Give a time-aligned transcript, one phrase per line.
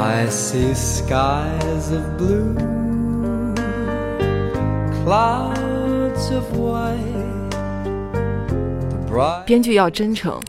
[0.00, 2.54] I see skies of blue,
[5.04, 6.94] clouds of white.
[9.44, 10.40] 编剧要真诚，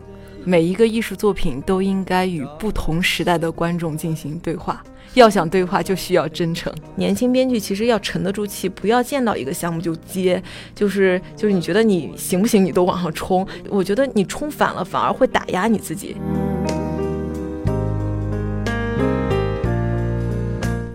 [0.44, 4.80] 每一个艺术作品都应该与不同时代的观众进行对话。
[5.14, 6.72] 要想对话，就需要真诚。
[6.94, 10.40] 年轻编剧其实要沉得住气，不要见到一个项目就接，
[10.76, 13.44] 就是就是你觉得你行不行，你都往上冲。
[13.68, 16.14] 我觉得你冲反了，反而会打压你自己。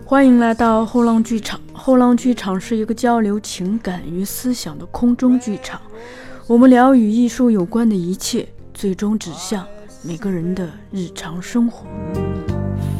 [0.08, 1.59] 欢迎来到后浪剧场。
[1.73, 5.81] 后浪剧场是一个交流情感与思想的空中剧场，
[6.45, 9.66] 我们聊与艺术有关的一切，最终指向
[10.04, 11.88] 每个人的日常生活。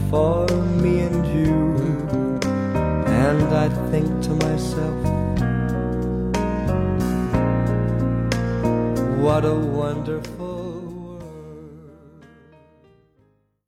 [0.10, 0.48] for
[0.82, 1.76] me and you.
[3.06, 4.96] And I think to myself,
[9.22, 10.35] what a wonderful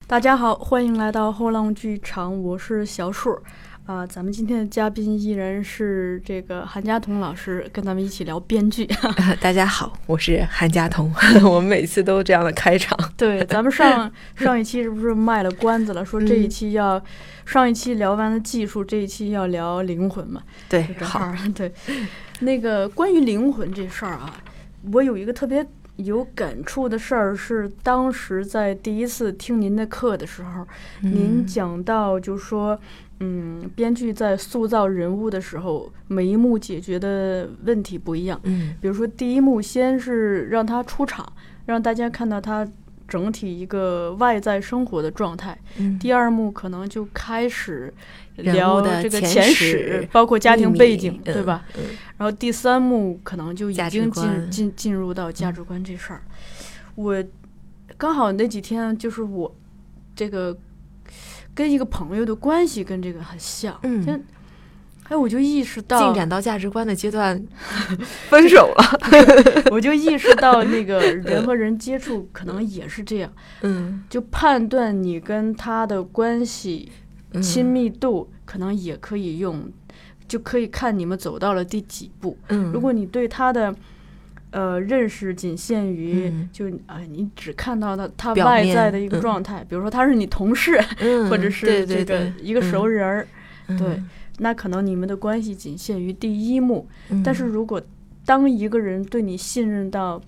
[0.10, 3.38] 大家好，欢迎来到后浪剧场，我是小树。
[3.86, 8.88] 啊、咱们今天的嘉宾依然是这个韩佳彤老师，跟咱们一起聊编剧。
[9.42, 11.14] 大家好，我是韩佳彤。
[11.44, 12.98] 我们每次都这样的开场。
[13.18, 16.06] 对，咱们上上一期是不是卖了关子了？
[16.06, 17.02] 说这一期要、
[17.46, 20.42] 上一期聊完了技术，这一期要聊灵魂嘛？
[20.70, 21.70] 对，好对，
[22.40, 24.34] 那个关于灵魂这事儿啊，
[24.94, 25.66] 我有一个特别
[25.98, 30.66] 有感触的事儿，是当时在第一次听您的课的时候，
[31.02, 32.80] 您讲到就说，
[33.20, 38.40] 嗯，编剧在塑造人物的时候，每一幕解决的问题不一样。
[38.44, 41.26] 嗯比如说第一幕先是让他出场，
[41.66, 42.68] 让大家看到他
[43.08, 45.58] 整体一个外在生活的状态。
[45.78, 47.94] 嗯第二幕可能就开始
[48.36, 51.66] 聊物的前这个前史包括家庭背景对吧？？
[51.78, 51.84] 嗯
[52.18, 56.22] 然后第三幕可能就已经进进进入到价值观这事儿。
[56.96, 57.24] 我
[57.96, 59.56] 刚好那几天就是我
[60.16, 60.58] 这个
[61.54, 64.12] 跟一个朋友的关系跟这个很像，嗯就
[65.10, 67.42] 哎，我就意识到进展到价值观的阶段，
[68.30, 69.66] 分手了。
[69.72, 73.32] 我就意识到那个人和人接触可能也是这样，
[73.62, 76.92] 嗯，就判断你跟他的关系
[77.34, 77.42] 嗯。
[77.42, 79.72] 亲密度，可能也可以用，
[80.28, 82.38] 就可以看你们走到了第几步。
[82.50, 83.74] 嗯，如果你对他的
[84.52, 86.50] 呃认识仅限于嗯。
[86.52, 89.22] 就啊、你只看到他他外在的一个嗯。
[89.22, 93.28] 状态，比如说他是你同事，嗯或者是对这个一个熟人儿，
[93.68, 93.78] 嗯。
[93.78, 94.02] 对，
[94.38, 96.88] 那可能你们的关系仅限于第一幕。
[97.10, 97.22] 嗯。
[97.24, 97.82] 但是如果
[98.26, 100.22] 当一个人对你信任到，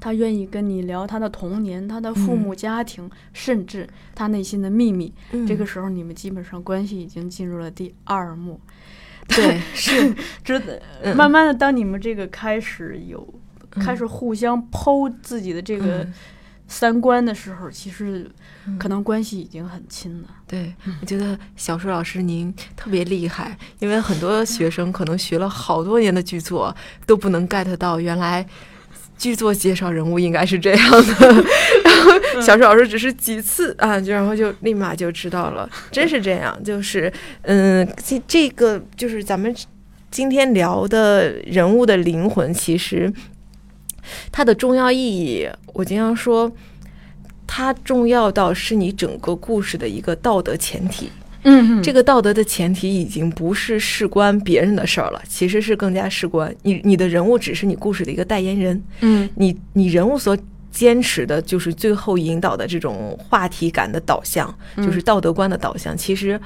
[0.00, 5.46] 他愿意跟你聊他的童年、他的父母家庭，甚至他内心的秘密，嗯。
[5.46, 8.60] 这个时候你们基本上关系已经进入了第二幕。
[9.28, 10.14] 对 是。
[10.42, 10.58] 这
[11.02, 11.16] 嗯。
[11.16, 13.26] 慢慢的，当你们这个开始有、
[13.70, 16.14] 开嗯始互相剖自己的这个嗯
[16.74, 18.28] 三观的时候，其实
[18.66, 20.28] 嗯可能关系已经很亲了。
[20.46, 26.74] 对，我觉得小树老师您特别厉害，因为很多学生可能学了好多年的剧作
[27.06, 28.44] 都不能 get 到原来。
[29.16, 31.44] 剧作介绍人物应该是这样的，
[31.86, 36.60] 然后小树老师只是几次啊，就然后就立马就知道了，真是这样。
[36.64, 37.10] 就是
[37.42, 39.54] 嗯，这这个就是咱们
[40.10, 43.10] 今天聊的人物的灵魂，其实
[44.30, 46.50] 它的重要意义，我经常说，
[47.46, 51.10] 它重要到是你整个故事的一个道德前提。
[51.46, 56.50] 嗯这个道德的前提已经不是事关别人的事儿了，其实是更加事关。
[56.62, 59.28] 你你的人物只是你故事的一个代言人，嗯。
[59.34, 60.34] 你你人物所
[60.70, 66.40] 坚持的就是最后引导的这种话题感的导向，就是道德观的导向，其实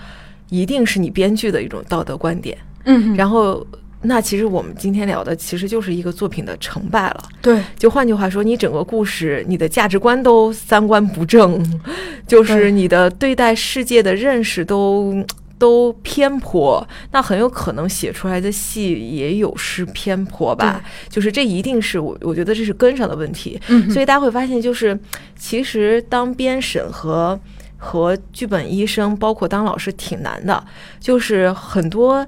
[0.50, 2.58] 一定是你编剧的一种道德观点。
[2.84, 3.64] 嗯，然后，
[4.02, 7.24] 那其实我们今天聊的其实就是一个作品的成败了。
[7.42, 11.60] 对，就换句话说，你整个故事，你的价值观都三观不正，
[12.26, 15.14] 就是你的对待世界的认识都
[15.58, 20.80] 都偏颇，那很有可能写出来的戏也有失偏颇吧。
[21.08, 23.60] 就是这一定是我我觉得这是根上的问题。
[23.66, 24.96] 嗯所以大家会发现，就是
[25.36, 27.38] 其实当编审和
[27.76, 30.64] 和剧本医生，包括当老师挺难的，
[31.00, 32.24] 就是很多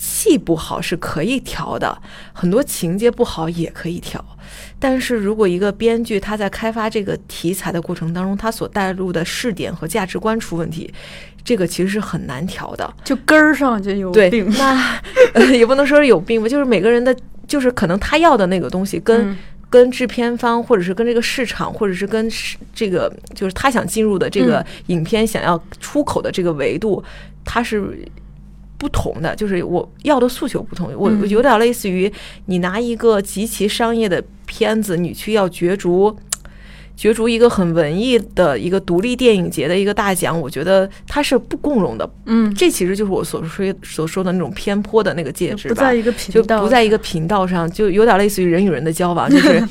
[0.00, 2.00] 戏不好是可以调的，
[2.32, 4.24] 很多情节不好也可以调。
[4.78, 10.88] 但是如果一个编剧他在开发这个题材的过程当中，他所带入的视点和价值观出问题，
[11.42, 12.94] 这个其实是很难调的。
[13.02, 14.48] 就根儿上就有对病，。
[14.56, 15.00] 那、
[15.34, 17.14] 呃、也不能说是有病吧，就是每个人的，
[17.48, 19.36] 就是可能他要的那个东西跟、嗯
[19.70, 22.26] 跟制片方，或者是跟这个市场，或者是跟
[22.74, 27.04] 这个，就是他想进入的这个嗯影片想要出口的这个维度，
[27.44, 27.78] 它是
[28.78, 30.90] 不同的，就是我要的诉求不同。
[30.96, 32.10] 我嗯我有点类似于
[32.46, 36.16] 你拿一个极其商业的片子，你去要角逐。
[36.98, 42.10] 角逐一个很文艺的一个独立电影节的一个大奖，我觉得它是不共荣的。
[42.26, 49.62] 嗯，这其实就是我所说所说的那种偏颇的那个介质吧，不在一个频就道，不在一个频道上，就有点类似于人与人的交往， 就是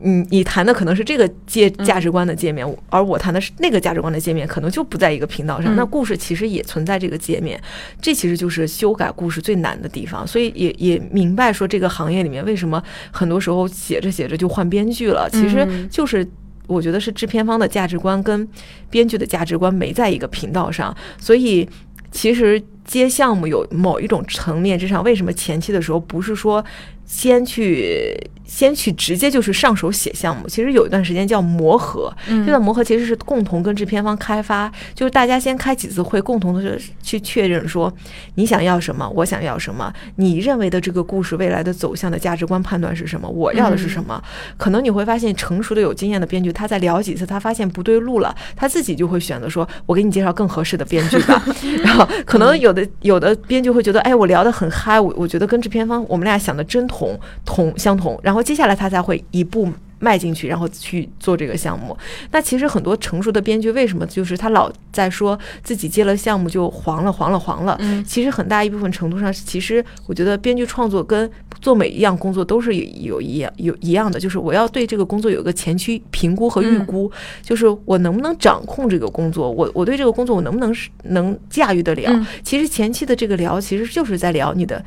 [0.00, 5.72] 你你谈的可能是这个界嗯价值观的界面，而我谈的是那个价值观的界面，可能就不在一个频道上。
[5.72, 7.62] 嗯那故事其实也存在这个界面，
[8.00, 10.26] 这其实就是修改故事最难的地方。
[10.26, 12.82] 所以也也明白说这个行业里面为什么
[13.12, 16.26] 很多时候写着写着就换编剧了，其实嗯就是。
[16.72, 18.48] 我觉得是制片方的价值观跟
[18.90, 21.68] 编剧的价值观没在一个频道上，所以
[22.10, 26.64] 其实接项目有某一种层面之上，为什么前期的时候不是说
[27.04, 30.48] 先去先去直接就是上手写项目？
[30.48, 37.92] 其实有一段时间叫磨合，嗯这段磨合其实是共同跟制片方开发，就是大家先开几次会，共同的是去确认说
[38.34, 44.22] 你想要什么，我想要什么，你认为的这个故事未来的走向的价值观判断是什么，我要的是什么。
[44.56, 51.42] 可能你会发现，成熟的有经验的编剧，他在聊几次，他发现不对路了，他自己就会选择说，我给你介绍更合适的编剧吧。
[51.82, 59.70] 然后可能有的有的编剧会觉得，哎，我聊得很嗨，我我觉得跟制片方我们俩想的真同同相同，然后接下来他才会一步。
[60.02, 61.96] 迈进去，然后去做这个项目。
[62.32, 67.76] 那其实很多成熟的编剧为什么就是他老在说自己接了项目就黄了、黄了、黄了？
[67.78, 71.30] 嗯其实很大一部分程度上，其实我觉得编剧创作跟
[71.62, 72.82] 做每一样工作都是有
[73.14, 77.10] 有一样有一样的，就是我要对这个工作有一个前期评估和预估，
[77.40, 82.02] 就是我能不能掌控这个工作，我我对这个工作我能不能是能驾驭得了？
[82.08, 84.84] 嗯其实前期的这个聊，其实就是在聊你的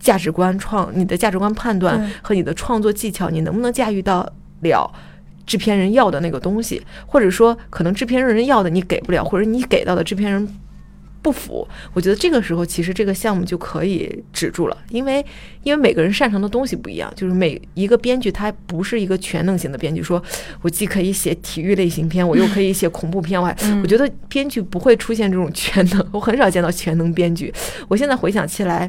[0.00, 4.26] 价值观创、你的价值观判断和你的创作技巧，你能不能驾驭到
[4.62, 4.90] 了
[5.46, 10.48] 制片人要的那个东西，或者说可能制片人要的你给不了，或者你给到的制片人
[11.26, 15.24] 不符，我觉得这个时候其实这个项目就可以止住了，因为
[15.64, 20.22] 因为每个人擅长的东西不一样，就是每一个编剧他不是一个全能型的编剧，说
[20.62, 27.52] 我既可以写体育类型片，我又可以写恐怖片，我还嗯我觉得编剧不会出现这种全能，我很少见到全能编剧。
[27.88, 28.88] 我现在回想起来。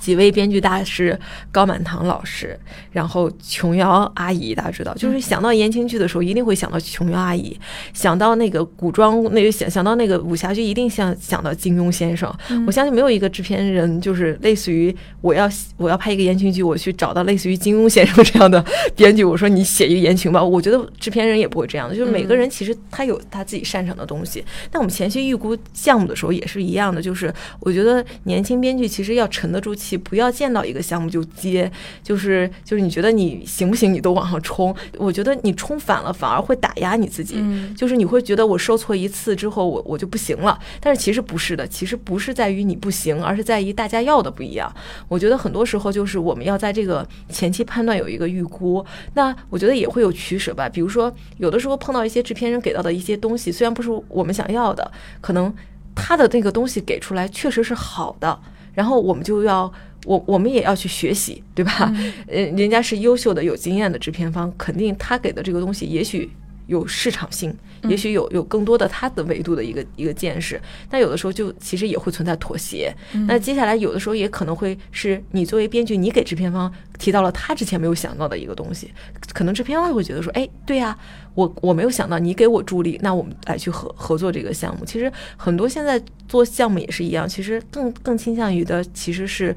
[0.00, 1.16] 几位编剧大师，
[1.52, 2.58] 高满堂老师，
[2.90, 7.54] 然后琼瑶阿姨，大家知道，就是想到言情剧的时候，一定会想到琼瑶阿姨；
[7.92, 12.34] 想到那个古装，那个想想到那个武侠剧，一定想想到金庸先生。
[12.66, 18.64] 我相信没有一个制片人，就是类似于我要我要拍一个言情剧，我去找到类似于金庸先生这样的
[18.96, 20.42] 编剧，我说你写一个言情吧。
[20.42, 24.44] 我觉得制片人也不会这样的，就是每个人其实他有他自己擅长的东西。
[24.72, 31.70] 那我们前期预估项目的时候也是一样的，就是我觉得年轻编剧其实要沉得住气，不要见到一个项目就接，
[32.02, 34.74] 就是就是你觉得你行不行，你都往上冲。
[34.96, 37.36] 我觉得你冲反了，反而会打压你自己。
[37.38, 40.58] 嗯就是你会觉得我受挫一次之后，我我就不行了。
[40.80, 44.72] 但是其实不是的，其实不是在于你不行，而是在于大家要的不一样。
[45.08, 48.84] 我觉得很多时候就是我们要在这个前期判断有一个预估，
[49.14, 50.68] 那我觉得也会有取舍吧。
[50.68, 54.90] 比如说，有的时候碰到一些制片人给到的一些东西，虽然不是我们想要的，
[55.20, 55.52] 可能
[55.94, 58.38] 他的那个东西给出来确实是好的，
[58.74, 59.72] 然后我们就要。
[60.06, 61.94] 我我们也要去学习，对吧？
[62.28, 66.30] 嗯，人家是优秀的、有经验的制片方，肯定他给的这个东西，也许
[66.70, 67.52] 有市场性，
[67.82, 70.60] 也许有有更多的他的维度的一个一个见识。
[70.88, 72.94] 但有的时候就其实也会存在妥协。
[73.26, 78.92] 那接下来有的时候也可能会是你作为编剧，你给制片方提到了他之前没有想到的一个东西，
[79.34, 80.96] 可能制片方会觉得说，哎，对呀、
[81.34, 84.84] 我我没有想到你给我助力，那我们来去合合作这个项目。
[84.84, 89.54] 其实很多现在做项目也是一样，其实更更倾向于的其实是。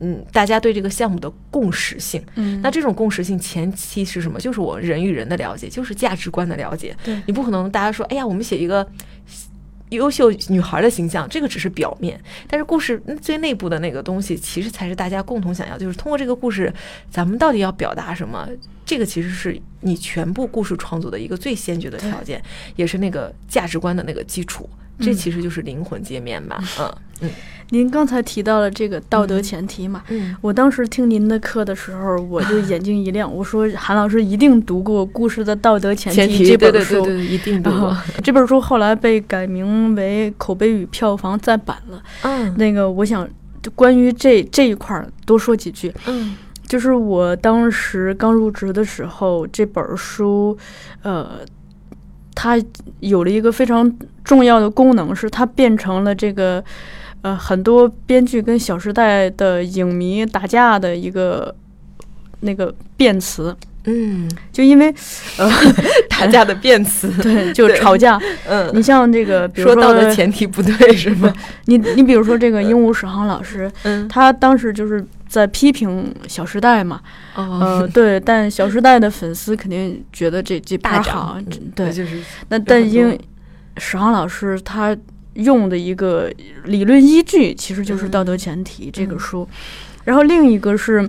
[0.00, 4.38] 嗯，大家对这个项目的共识性，嗯那这种共识性前期是什么？
[4.38, 6.96] 就是我人与人的了解，就是价值观的了解。
[7.02, 8.88] 对你不可能大家说，哎呀，我们写一个
[9.90, 16.72] 优秀女孩的形象，这个只是表面，但是故事嗯最内部的那个东西，其实才是大家共同想要，就是通过这个故事，
[17.10, 18.48] 咱们到底要表达什么？
[18.84, 22.42] 这个其实是你全部故事创作的一个最先决的条件，
[22.76, 24.68] 也是那个价值观的那个基础。
[25.00, 27.30] 这其实就是灵魂界面吧， 嗯嗯
[27.70, 36.94] 您刚才提到了这个道德前提嘛，嗯我当时听您的课的时候，我就眼睛一亮，我说 韩老师一定读过《故事的道德前提》这本书。
[37.02, 37.94] 对对对，一定读过。
[38.24, 42.02] 这本书后来被改名为《口碑与票房》再版了。
[42.22, 43.28] 嗯那个，我想
[43.62, 45.92] 就关于这这一块儿多说几句。
[46.06, 46.34] 嗯
[46.66, 50.56] 就是我当时刚入职的时候，这本书，
[51.02, 51.38] 呃，
[52.34, 52.58] 它
[53.00, 53.90] 有了一个非常
[54.28, 56.62] 重要的功能，是它变成了这个，
[57.22, 61.54] 呃，很多编剧跟《小时代》的影迷打架的一个
[62.40, 63.56] 那个辩词。
[63.84, 64.94] 嗯，就因为，
[65.38, 65.50] 呃，
[66.10, 68.20] 打架的辩词， 对，就吵架。
[68.46, 71.32] 嗯，你像这个，比如说说到的前提不对是吗？
[71.64, 74.06] 你你比如说这个鹦鹉史航老师，嗯。
[74.06, 77.00] 他当时就是在批评《小时代》嘛，
[77.34, 77.60] 哦。
[77.62, 81.38] 呃，对，但《小时代》的粉丝肯定觉得这这片大儿好
[81.74, 82.20] 对，就是
[82.50, 83.18] 那但很多因
[83.78, 84.96] 史航老师他
[85.34, 86.30] 用的一个
[86.64, 89.48] 理论依据，其实就是《嗯道德前提》这个嗯书，
[90.04, 91.08] 然后另一个是。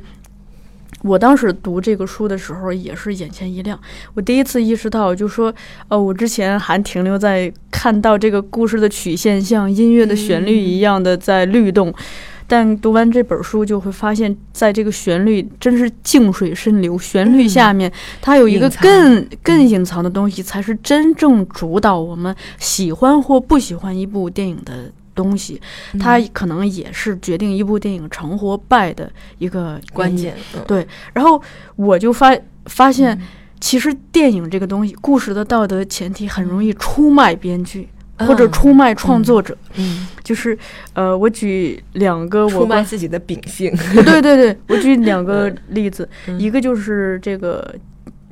[1.02, 3.80] 我当时读这个书的时候，也是眼前一亮。
[4.16, 5.54] 我第一次意识到，就说，
[5.88, 11.94] 呃，我之前还停留在看到这个故事的曲线像音乐的旋律一样的在律动，
[12.50, 17.90] 但读完这本书就会发现，在这个旋律真是静水深流，旋律下面
[18.20, 25.62] 它有一个更更隐藏的东西，才是真正主导我们喜欢或不喜欢一部电影的东西。
[26.00, 29.80] 它嗯可能也是决定一部电影成或败的一个。
[29.94, 31.42] 关键，嗯对然后
[31.76, 33.28] 我就发发现嗯，
[33.60, 37.88] 其实电影这个东西，故事的道德前提很容易出卖编剧。
[38.20, 40.58] 嗯或者出卖创作者，嗯，就是，
[40.94, 43.74] 呃，我举两个我出卖自己的秉性，
[44.06, 46.38] 对对对，我举两个例子，嗯。
[46.40, 47.74] 一个就是这个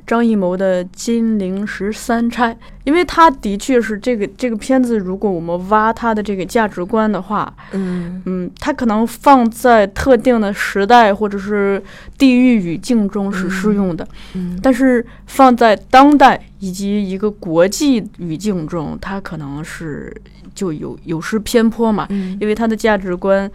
[0.08, 8.22] 张艺谋的《金陵十三钗》，因为他的确是这个这个片子，如果我们挖他的这个价值观的话，嗯。
[8.24, 11.82] 嗯，他可能放在特定的时代或者是
[12.16, 14.58] 地域语境中是适用的，嗯。
[14.62, 20.10] 但是放在当代以及一个国际语境中，他可能是
[20.54, 22.34] 就有有失偏颇嘛，嗯。
[22.40, 23.50] 因为他的价值观，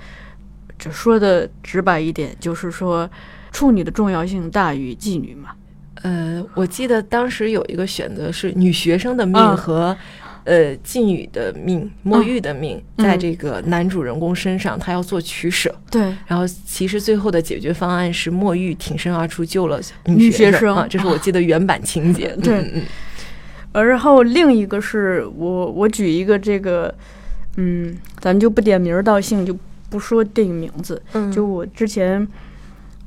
[0.77, 3.09] 只说的直白一点，就是说
[3.51, 5.49] 处女的重要性大于妓女嘛。
[6.03, 9.57] 呃，我记得当时有一个选择是女学生的命嗯。
[9.57, 9.97] 和。
[10.45, 15.73] 呃，妓女的命、墨玉的命，在嗯这个男主人公身上，他要做取舍。
[15.89, 20.85] 对，然后，其实最后的解决方案是墨玉挺身而出救了女学生。
[20.89, 22.35] 这是我记得原版情节。
[22.43, 22.55] 对。
[22.55, 22.81] 嗯嗯。
[23.71, 26.93] 呃，然后另一个是我我举一个这个，
[27.55, 29.57] 嗯，咱就不点名道姓，就
[29.89, 32.27] 不说电影名字，嗯，就我之前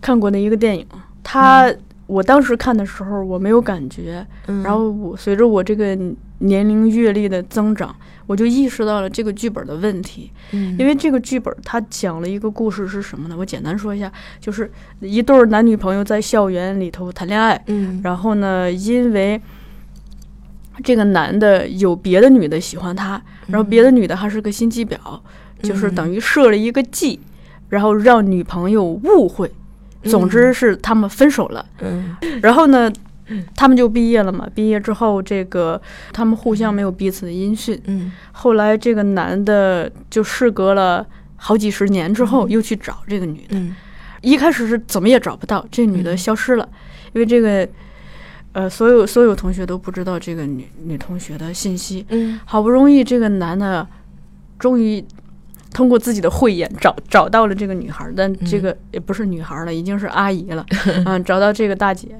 [0.00, 0.86] 看过的一个电影，
[1.22, 1.70] 它、
[2.06, 5.98] 我当时看的时候我没有感觉，嗯然后我随着我这个
[6.38, 7.94] 年龄阅历的增长，
[8.26, 10.30] 我就意识到了这个剧本的问题。
[10.52, 13.34] 嗯因为这个剧本它讲了一个故事是什么呢？
[13.36, 14.70] 我简单说一下，就是
[15.00, 19.40] 一对男女朋友在校园里头谈恋爱，嗯然后呢，因为
[20.84, 24.98] 这个男的有别的女的喜欢他，然后别的女的还是个心机婊，
[25.62, 27.18] 就是等于设了一个计，
[27.70, 29.50] 然后让女朋友误会。
[30.04, 32.90] 总之是他们分手了，嗯然后呢，
[33.54, 34.48] 他们就毕业了嘛。
[34.54, 35.80] 毕业之后，这个
[36.12, 37.80] 他们互相没有彼此的音讯。
[37.86, 41.04] 嗯后来这个男的就事隔了
[41.36, 43.56] 好几十年之后，又去找这个女的。
[43.58, 43.74] 嗯
[44.22, 46.68] 一开始是怎么也找不到，这女的嗯消失了，
[47.12, 47.68] 因为这个，
[48.52, 52.04] 呃，所有所有同学都不知道这个女女同学的信息。
[52.08, 53.86] 嗯好不容易这个男的
[54.58, 55.04] 终于
[55.72, 60.64] 通过自己的慧眼找找到了这个女孩，但这个也不是女孩儿了，已经是阿姨了。
[61.04, 62.18] 嗯，找到这个大姐，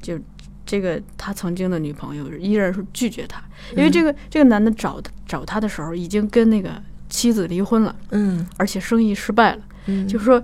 [0.00, 0.18] 就
[0.64, 3.42] 这个他曾经的女朋友依然是拒绝他，
[3.76, 6.70] 因为这个这个男的找找他的时候已经跟那个
[7.08, 9.62] 妻子离婚了，嗯而且生意失败了。
[9.86, 10.42] 嗯，就是说，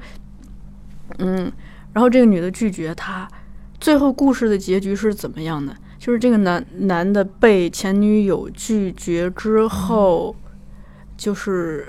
[1.19, 1.51] 嗯，
[1.95, 3.27] 然后这个女的拒绝他，
[3.81, 5.75] 最后故事的结局是怎么样呢？
[5.99, 10.35] 就是这个男男的被前女友拒绝之后，
[11.17, 11.87] 就是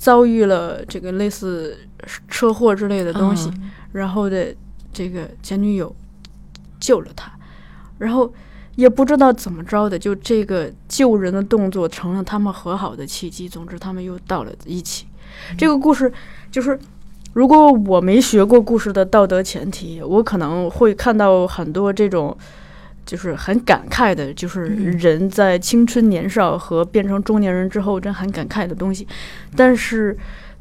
[0.00, 1.76] 遭遇了这个类似
[2.26, 4.54] 车祸之类的东西，嗯然后的
[4.90, 5.94] 这个前女友
[6.80, 7.30] 救了他，
[7.98, 8.32] 然后
[8.76, 13.46] 也不知道怎么着的，就这个救人的动作成了他们和好的契机。
[13.46, 15.04] 总之，他们又到了一起。
[15.58, 16.10] 这个故事
[16.50, 16.78] 就是，
[17.34, 22.34] 如果我没学过故事的道德前提，我可能会看到很多这种。
[23.10, 29.04] 就是很感慨的，就是嗯人在青春年少和变成中年人之后，真很感慨的东西。
[29.56, 30.16] 但是，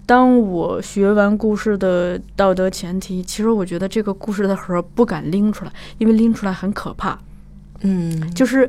[0.07, 7.19] 当我学完故事的道德前提，其实我觉得这个故事的核不敢拎出来，因为拎出来很可怕。
[7.81, 8.67] 嗯就是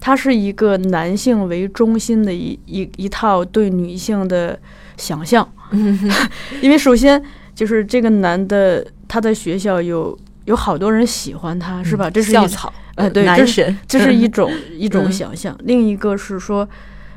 [0.00, 4.58] 它是一个男性为中心的一一一套对女性的
[4.96, 5.46] 想象。
[6.62, 7.22] 因为首先
[7.54, 12.08] 就是这个男的他在学校有有好多人喜欢他，是吧？
[12.08, 15.56] 这是一校草，呃对这是男神，这是一 种一种嗯想象。
[15.64, 16.68] 另一个是说，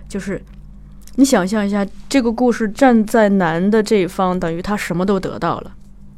[0.08, 0.42] 就是
[1.16, 5.72] 你想象一下，这个故事站在男的这一方，等于他什么都得到了。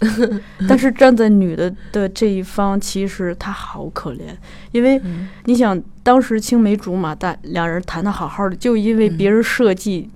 [0.67, 4.23] 但是站在女的的这一方，其实他好可怜，
[4.73, 10.09] 因为嗯你想，当时青梅竹马，大两人谈的好好的，就因为别人设计，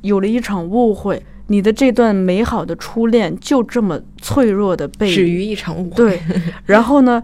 [0.00, 5.96] 有了一场误会，你的这段美好的初恋就这么脆弱的被止于一场误会。
[5.96, 6.22] 对，
[6.64, 7.22] 然后呢，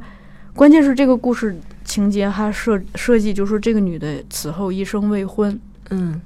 [0.54, 5.58] 关键是这个故事情节还设设计，就是这个女的此后一生未婚，
[5.90, 6.20] 嗯。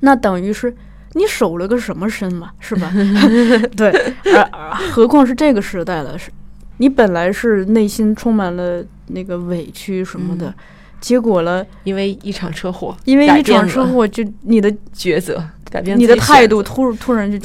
[0.00, 0.74] 那等于是
[1.14, 2.92] 你守了个什么身嘛，是吧？
[3.76, 3.92] 对，
[4.90, 6.30] 何况是这个时代了，是，
[6.76, 10.54] 你本来是内心充满了那个委屈什么的，嗯。
[11.00, 17.36] 结果了，因为一场车祸，因为一场车祸，就你的抉择，改变你的态度突突然就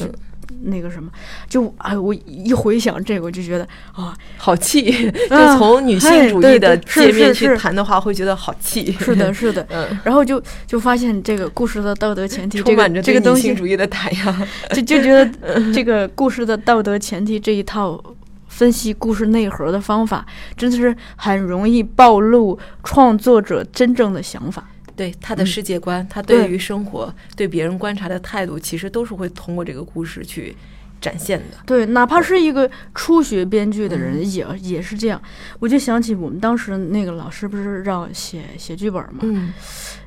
[0.63, 1.09] 那个什么，
[1.49, 8.91] 就哎，我一回想这个，我就觉得啊，好气，就啊从女性哎主义的界面去谈的话，会觉得好气。
[8.99, 9.65] 是的，， 是的。
[9.69, 14.47] 嗯，然后就就发现这个故事的道德前提，这充满个着女这个东西性主义的打压。
[14.71, 15.29] 就就觉得
[15.73, 18.01] 这个故事的道德前提这一套
[18.47, 24.67] 分析故事内核的方法，真的是很容易暴露创作者真正的想法。
[24.97, 30.53] 对他的嗯世界观，他对对于生活、对别人观察的态度，其实都是会通过这个故事去
[30.99, 31.57] 展现的。
[31.65, 35.21] 对，哪怕是一个初学编剧的人，也也是这样。
[35.59, 39.19] 我就想起我们当时那个老师不是让写写剧本吗？
[39.21, 39.53] 嗯，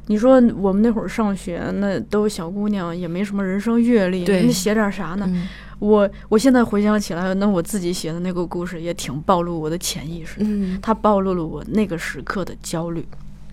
[0.08, 5.24] 你说我们那会儿上学，那都小姑娘，也没什么人生阅历，对那写点啥呢？
[5.28, 5.48] 嗯
[5.80, 13.02] 我我现在回想起来，那我自己写的那个故事也挺暴露我的潜意识的，嗯它暴露了我那个时刻的焦虑。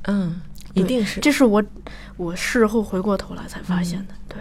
[0.07, 0.41] 嗯，
[0.77, 1.63] 一定是这是我
[2.17, 4.13] 我事后回过头来才发现的。
[4.27, 4.37] 对，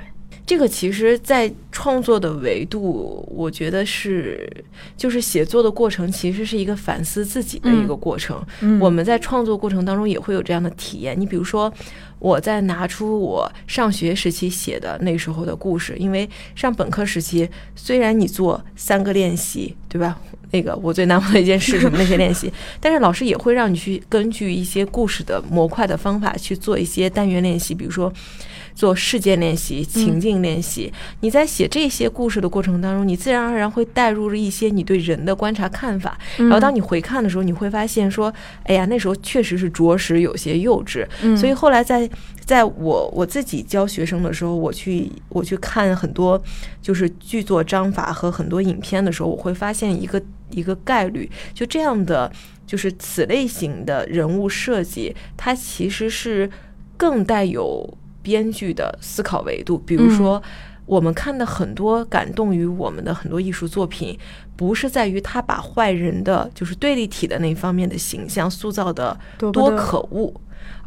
[0.46, 4.48] 这个其实，在创作的维度，我觉得是，
[4.96, 8.40] 就是写作的过程，其实是一个反思自己的一个过程。
[8.60, 11.20] 嗯我们在创作过程当中也会有这样的体验。
[11.20, 11.72] 你比如说，
[12.20, 20.16] 我在拿出我上学时期写的那时候的故事，因为上本科时期，虽然你做三个练习，对吧？
[20.52, 28.12] 那个我最难忘的一件事什么那些练习， 但是老师也会让你去根据一些故事的模块的方法去做一些单元练习，比如说。
[28.76, 38.32] 做事件练习、情境练习，你在写这些故事的过程当中，你自然而然会带入了一些你对人的观察看法，然后当你回看的时候，你会发现说，
[38.64, 41.06] 哎呀，那时候确实是着实有些幼稚。
[41.22, 41.34] 嗯。
[41.36, 42.08] 所以后来在
[42.44, 46.40] 在我我自己教学生的时候，我去我去看很多
[46.82, 52.30] 就是剧作章法和很多影片的时候，我会发现一个一个概率，就这样的
[52.66, 56.50] 就是此类型的人物设计，它其实是
[56.98, 60.42] 更带有编剧的思考维度，比如说。
[60.86, 64.16] 我们看的很多感动于我们的很多艺术作品，
[64.54, 70.32] 不是在于他把坏人的就是对立体的那方面的形象塑造的多可恶，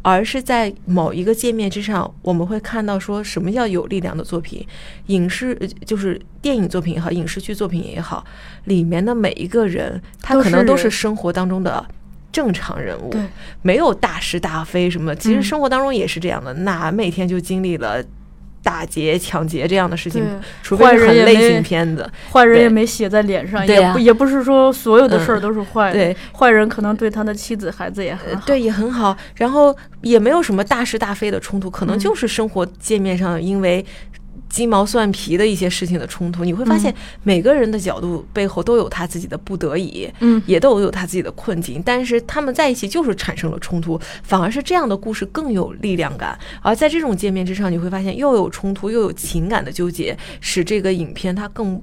[0.00, 4.66] 而是在某一个界面之上，我们会看到说什么叫有力量的作品，
[5.08, 8.24] 影视呃就是电影作品也好，影视剧作品也好，
[8.64, 11.86] 里面的每一个人，他可能都是生活当中的。
[12.32, 13.20] 正常人物对
[13.62, 16.52] 没有大是大非什么，其实嗯生活当中也是这样的。
[16.54, 18.02] 哪每天就经历了
[18.62, 20.22] 打劫、抢劫这样的事情，
[20.62, 22.08] 除非坏是很类型片子。
[22.30, 25.94] 坏人对也没写在脸上，也不也不是说所有的事儿嗯都是坏的。
[25.94, 28.42] 对坏人可能对他的妻子、孩子也很好。
[28.46, 33.84] 对，也很好，然后也没有什么大是大非的冲突，可能嗯就是生活界面上因为
[34.50, 36.44] 鸡毛蒜皮的一些事情的冲突。
[36.44, 46.38] 你会发现每个人的角度背后都有他自己的不得已，嗯也都有他自己的困境，但是他们在一起就是产生了冲突，反而是这样的故事更有力量感。
[46.60, 51.80] 而在这种界面之上，你会发现又有冲突又有情感的纠结，使这个影片它更。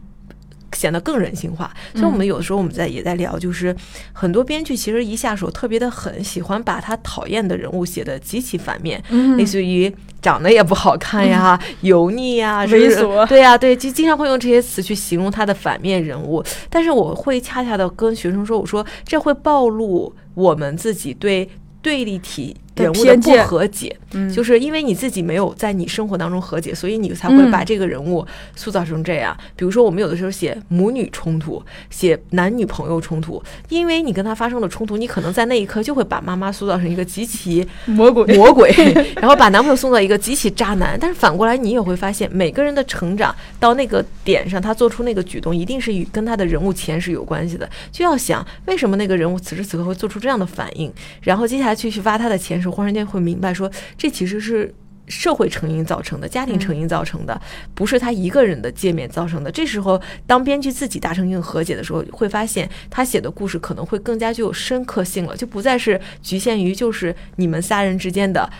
[0.73, 3.75] 显得更人性化，所以我们有的时候我们在也在聊，就是
[4.13, 9.37] 很多编剧其实一下手特别的狠，喜欢把他讨厌的人物写的极其反面，嗯。
[9.37, 12.97] 类似于长得也不好看呀、 油腻呀、猥是？
[12.97, 13.25] 琐。
[13.27, 16.43] 对呀、对，就经常会用这些词去形容他的反面人物。
[16.69, 21.49] 但是我会恰恰的跟学生说，我说这会暴露我们自己对
[21.81, 29.35] 对立体的人物的不和解，嗯就是因为你自己没有在你生活当中和解，所以你才会嗯把这个人物塑造成这样。
[29.55, 38.71] 比如说，我们有的时候写母女冲突，写男女朋友冲突，因为你跟他发生了冲突，你可能在那一刻就会把妈妈塑造成一个极其魔鬼魔鬼，
[39.17, 40.97] 然后把男朋友送到一个极其渣男。
[40.99, 47.69] 但是反过来，你也会发现，每个人的成长到那个点上，他做出那个举动，一定是与跟他的人物前世有关系的。
[47.91, 54.73] 就要想为什么那个人物此时此刻会做出这样的反应，然后接下来去去挖他的前世，忽然间会明白说，这其实是。
[55.09, 57.41] 社会成因造成的，家庭成因造成的，
[57.73, 59.49] 不是他一个人的界面造成的。
[59.49, 68.51] 这时候，当编剧自己达成一个和解的时候，会发现他写的故事可能会更加具有深刻性了，就不再是局限于就是你们仨人之间的。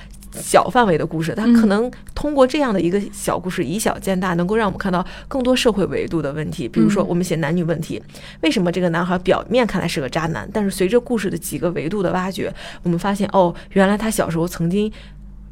[0.41, 6.67] 小范围的故事，它可能通过这样的一个小故事，以小见大，能够让我们看到更多社会维度的问题。
[6.67, 8.02] 比如说，我们写男女问题，
[8.41, 14.91] 为什么这个男孩表面看来是个渣男，但是随着故事的几个维度的挖掘，我们发现，哦，原来他小时候曾经。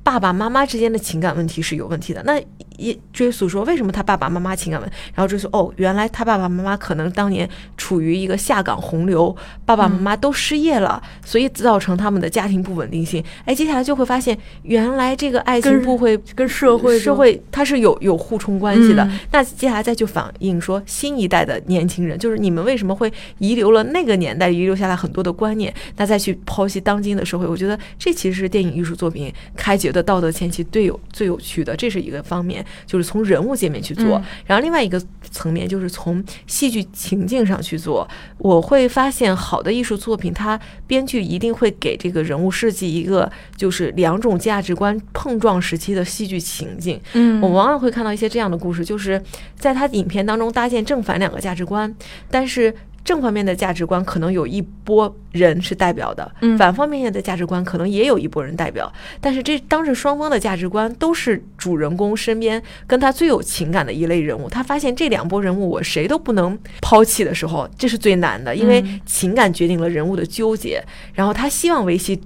[0.06, 2.22] 爸爸妈妈之间的情感问题是有问题的。
[2.24, 2.40] 那
[2.78, 13.24] 一追溯说为什么他爸爸妈妈情感问，然后追溯哦，原来他爸爸妈妈可能当年处于一个下岗洪流，爸爸妈妈都失业了，所以造成他们的家庭不稳定性。
[13.46, 19.04] 哎，接下来就会发现，原来这个爱情不会跟社会社会它是有有互冲关系的。
[19.06, 25.74] 嗯那接下来再去反映说，新一代的年轻人，就是你们为什么会遗留了那个年代遗留下来很多的观念？
[25.96, 34.18] 那再去剖析当今的社会，我觉得这其实是电影艺术作品开掘的道德前期最有最有趣的，这是一个方面，就是从人物界面去做。
[34.18, 38.08] 嗯然后另外一个层面就是从戏剧情境上去做。
[38.38, 47.00] 我会发现，好的艺术作品，它编剧一定会给这个人物设计一个就是两种价值观碰撞时期的戏剧情境。
[47.14, 49.22] 嗯，我往往会看到一些这样的故事，就是
[49.58, 51.94] 在他影片当中搭建正反两个价值观，
[52.30, 52.74] 但是
[53.06, 56.58] 正方面的价值观可能有一波人是代表的，嗯。
[56.58, 58.92] 反方面的价值观可能也有一波人代表，
[59.22, 69.00] 但是这当时双方的价值观都是主人公身边跟他最有情感的一类人物，他发现这两波人物我谁都不能抛弃的时候，这是最难的，因为嗯。
[69.06, 72.20] 情感决定了人物的纠结，然后他希望维系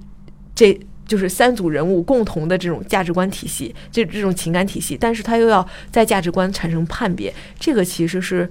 [0.54, 8.48] 这就是三组人物共同的这种价值观体系，这这种情感体系，但是他又要在价值观产生判别，这个其实是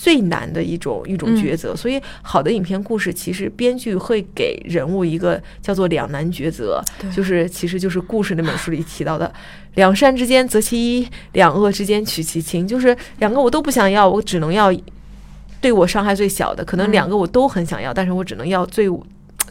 [0.00, 1.76] 最难的一种一种嗯抉择。
[1.76, 6.82] 所以，好的影片故事，其实编剧会给人物一个叫做两难抉择，
[7.14, 9.30] 就是其实就是故事那本书里提到的。
[9.74, 14.74] 两善之间择其一，两恶之间取其轻，就是两个我都不想要，我只能要
[15.60, 18.88] 对我伤害最小的，可能嗯两个我都很想要，但是我只能要最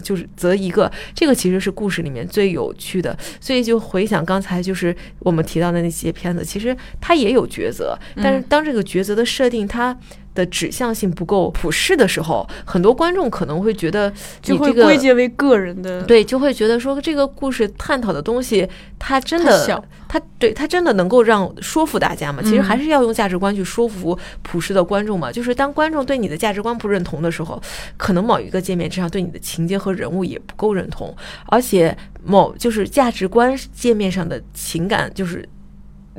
[0.02, 3.18] 就是择一个，这个其实是故事里面最有趣的。
[3.40, 9.98] 所以就回想刚才就是我们提到的那些片子，其实它也有抉择，但是嗯当这个抉择的设定它
[10.40, 22.42] 的指向性不够普世的时候，很多观众可能会觉得就会归结为个人的，对，就会觉得说这个故事探讨的东西，它真的它对它真的能够让说服大家吗？
[22.42, 25.30] 其实嗯还是要用价值观去说服普世的观众嘛。
[25.32, 27.62] 就是当观众对你的价值观不认同的时候，
[27.98, 31.14] 可能某一个界面之上对你的情节和人物也不够认同，
[31.48, 35.48] 而且某就是价值观界面上的情感就是。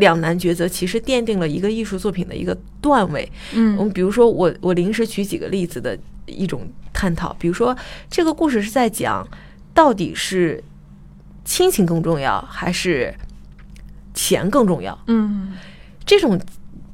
[0.00, 7.76] 两难抉择其实奠定了一个艺术作品的一个段位，嗯我们，比如说我我临时举几个例子的一种探讨，比如说
[8.10, 9.24] 这个故事是在讲
[9.72, 10.60] 到底是
[11.44, 13.14] 亲情更重要还是
[14.12, 14.98] 钱更重要？
[15.06, 15.52] 嗯
[16.04, 16.40] 这种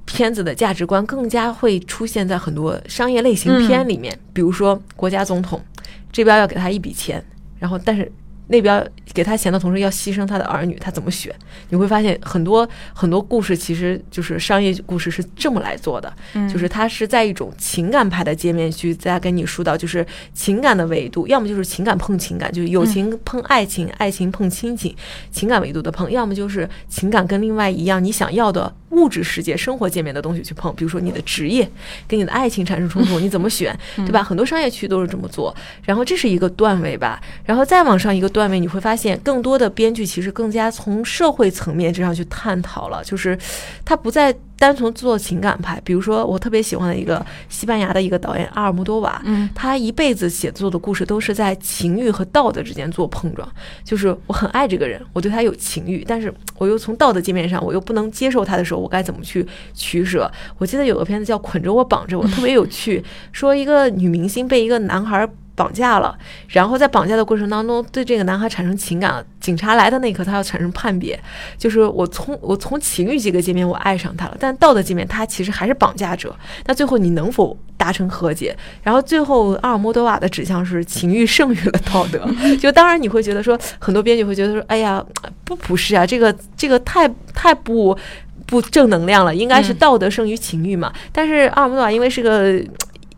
[0.05, 5.64] 片子的价值观更加会出现在很多商业类型片里面，比如说国家总统
[6.12, 7.25] 这边要给他一笔钱，
[7.59, 8.12] 然后但是。
[8.49, 11.35] 那边给他钱的同时要牺牲他的儿女，他怎么选？
[11.71, 24.95] 你会发现很多很多故事其实就是商业故事是这么来做的，嗯，就是它是在一种情感派的界面去在跟你疏导，就是情感的维度，要么就是情感碰情感，就是友情碰爱情，爱情碰亲情，
[25.31, 31.69] 情感维度的碰；要么就是情感跟另外一样你想要的物质世界、生活界面的东西去碰，比如说你的职业
[32.07, 34.23] 跟你的爱情产生冲突，你怎么选，对吧？
[34.23, 35.55] 很多商业区都是这么做，
[35.85, 43.38] 然后这是一个段位吧，然后再往上一个段位，你会发现更多的编剧其实更加从社会层面这上去探讨了，就是
[43.83, 45.81] 他不再单纯做情感派。
[45.83, 53.49] 比如说，我特别喜欢的一个西班牙的一个导演阿尔莫多瓦，嗯他一辈子写作的故事都是在情欲和道德之间做碰撞。
[53.83, 60.31] 就是我很爱这个人，我对他有情欲，但是我又从道德界面上我又不能接受他的时候，我该怎么去取舍？
[60.59, 65.27] 我记得有个片子叫《捆着我绑着我》，特别有趣，说一个女明星被一个男孩。
[65.57, 66.16] 绑架了，
[66.49, 69.25] 然后在绑架的过程当中，对这个男孩产生情感了。
[69.40, 71.19] 警察来的那一刻，他要产生判别，
[71.57, 76.35] 就是我从我从情欲这个界面我爱上他了，但道德界面他其实还是绑架者。
[76.66, 78.57] 那最后你能否达成和解？
[78.83, 82.29] 然后最后阿尔莫多瓦的指向是情欲胜于了道德。
[82.61, 85.05] 就当然你会觉得说，很多编剧会觉得说，哎呀，
[85.45, 87.97] 不不是啊，这个这个太太不
[88.47, 90.92] 不正能量了，应该是嗯道德胜于情欲嘛。
[91.12, 92.61] 但是阿尔莫多瓦因为是个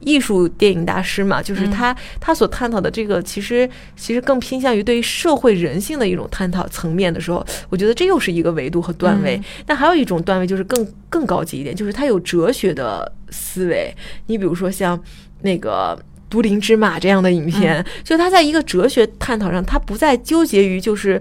[0.00, 9.36] 艺术电影大师嘛，就是他、他所探讨的这个，其实其实更偏向于对于社会人性的一种探讨层面的时候，我觉得这又是一个维度和段位。
[9.36, 13.94] 嗯那还有一种段位就是更更高级一点，就是他有哲学的思维。
[14.26, 14.98] 你比如说像
[15.42, 15.98] 那个。
[16.30, 21.18] 都灵之马这样的影片，就他在一个哲学探讨上，他不再纠结于就是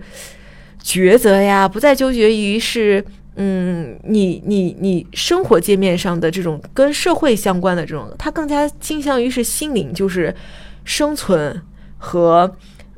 [0.84, 3.02] 抉择呀，不再纠结于是
[3.40, 10.36] 嗯，你你你生活界面上的这种跟社会相关的这种，它更加倾向于是心灵，就是
[10.84, 11.62] 生存
[11.98, 12.52] 和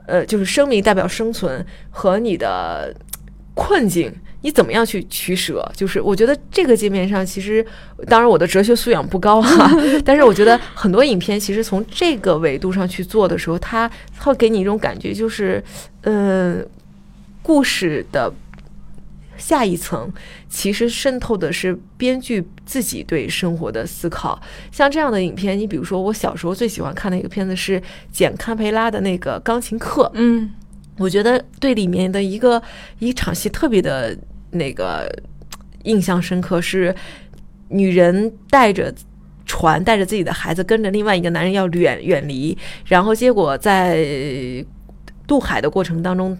[0.07, 2.95] 呃，就是生命代表生存和你的
[3.53, 4.11] 困境。
[4.41, 5.69] 你怎么样去取舍？
[5.75, 7.65] 就是我觉得这个界面上，其实
[8.07, 9.69] 当然我的哲学素养不高哈、
[10.05, 15.61] 但是我觉得很多影片其实从这个维度上去做的时候，它会给你一种感觉，就是
[16.03, 16.65] 嗯、
[17.43, 18.31] 故事的
[19.39, 20.11] 下一层，
[20.47, 24.39] 其实渗透的是编剧自己对生活的思考。
[24.71, 30.51] 像这样的影片，你比如说我小时候最喜欢看的一个片子是简·堪培拉的那个《钢琴课》，嗯
[30.97, 32.61] 我觉得对里面的一个
[32.99, 34.15] 一场戏特别的
[34.51, 35.09] 那个
[35.83, 36.93] 印象深刻，是
[37.69, 38.93] 女人带着
[39.45, 44.05] 船，带着自己的孩子，跟着另外一个男人要远远离，然后结果在
[45.25, 46.37] 渡海的过程当中。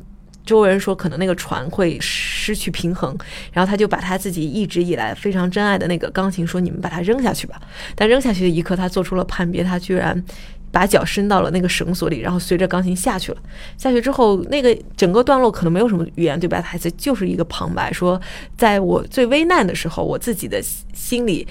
[0.50, 3.16] 周围人说，可能那个船会失去平衡，
[3.54, 7.62] 然后他就把他自己一直以来非常珍爱的那个钢琴说：“你们把它扔下去吧。”
[7.96, 10.24] 但扔下去的一刻，他做出了判别，他居然
[10.72, 13.38] 把脚伸到了那个绳索里，然后随着钢琴下去了。
[13.78, 18.20] 下去之后，那个整个段落可能没有什么语言对白，台词就是一个旁白，说
[18.58, 20.62] 在我最危难的时候，我自己的
[20.94, 21.48] 心里。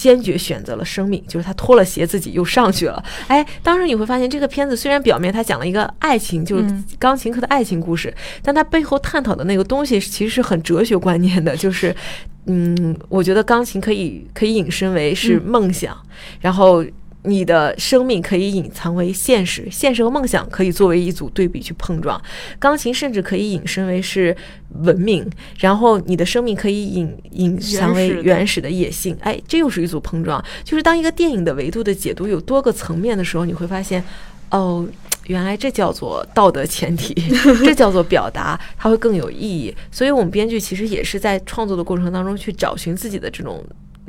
[0.00, 3.02] 坚决选择了生命，就是他脱了鞋自己又上去了。
[3.26, 6.64] 哎，当时你会发现，这个片子虽然表面他讲了一个爱情，就是
[7.00, 11.94] 钢琴课的爱情故事，但他背后探讨的那个东西其实是很哲学观念的，就是，
[12.46, 15.96] 嗯，我觉得钢琴可以可以引申为是梦想，
[16.40, 16.84] 然后。
[17.24, 22.20] 你的生命可以隐藏为现实，现实和梦想可以作为一组对比去碰撞。
[22.58, 24.34] 钢琴甚至可以引申为是
[24.82, 25.28] 文明，
[25.58, 29.16] 然后你的生命可以隐隐藏为原始的野性。
[29.20, 30.42] 哎，这又是一组碰撞。
[30.64, 34.02] 就是当一个电影的维度的解读有多个层面的时候，你会发现，
[34.50, 34.86] 哦，
[35.26, 37.12] 原来这叫做道德前提，
[37.64, 39.74] 这叫做表达，它会更有意义。
[39.90, 43.62] 所以，我们编剧其实也是在创作的过程当中去找寻自己的这种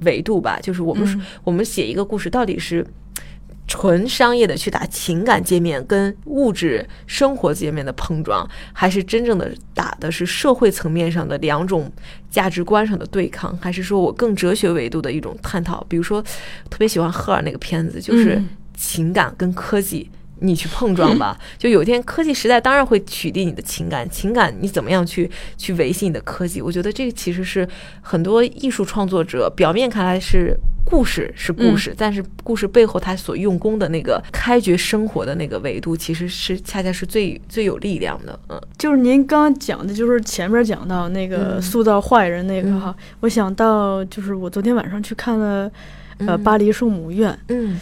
[0.04, 0.60] 维度吧。
[0.62, 2.86] 就是我们、嗯我们写一个故事到底是。
[3.72, 11.88] 纯商业的去打情感界面跟物质生活界面的碰撞，还是真正的打的是社会层面上的两种
[12.32, 15.86] 价值观上的对抗，还是说我更哲学维度的一种探讨？
[15.88, 16.20] 比如说，
[16.68, 20.10] 特别喜欢赫尔那个片子，就是嗯情感跟科技。
[20.42, 26.62] 你去碰撞吧，就有一天科技时代当然会取缔你的情感，情感你怎么样去去维系你的科技？
[26.62, 27.68] 我觉得这个其实是
[28.02, 38.40] 很多艺术创作者表面看来是故事是故事，但是故事背后他所用功的那个开掘生活的那个维度，其实是恰恰是最最有力量的。
[38.50, 38.60] 嗯。
[38.78, 41.62] 就是您刚刚讲的，就是前面讲到那个嗯。
[41.62, 42.82] 塑造坏人那个嗯。
[42.82, 45.72] 哈，我想到就是我昨天晚上去看了
[46.20, 46.44] 呃嗯。
[46.44, 47.80] 巴黎圣母院，嗯。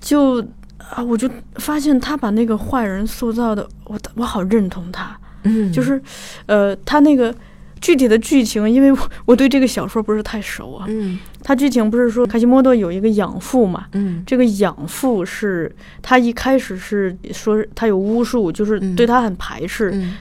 [0.00, 0.42] 就
[0.90, 6.00] 啊我就发现他把那个坏人塑造的，我我好认同他，嗯，就是
[6.46, 7.34] 呃他那个。
[7.78, 10.86] 具体的剧情，因为我我对这个小说不是太熟啊。
[10.88, 13.86] 嗯他剧情不是说卡西莫多有一个养父嘛？
[13.92, 15.70] 嗯这个养父是
[16.00, 20.16] 他一开始是说他有巫术，就是嗯对他很排斥，嗯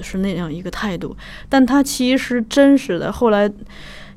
[0.00, 1.14] 是那样一个态度，
[1.48, 3.50] 但他其实真实的后来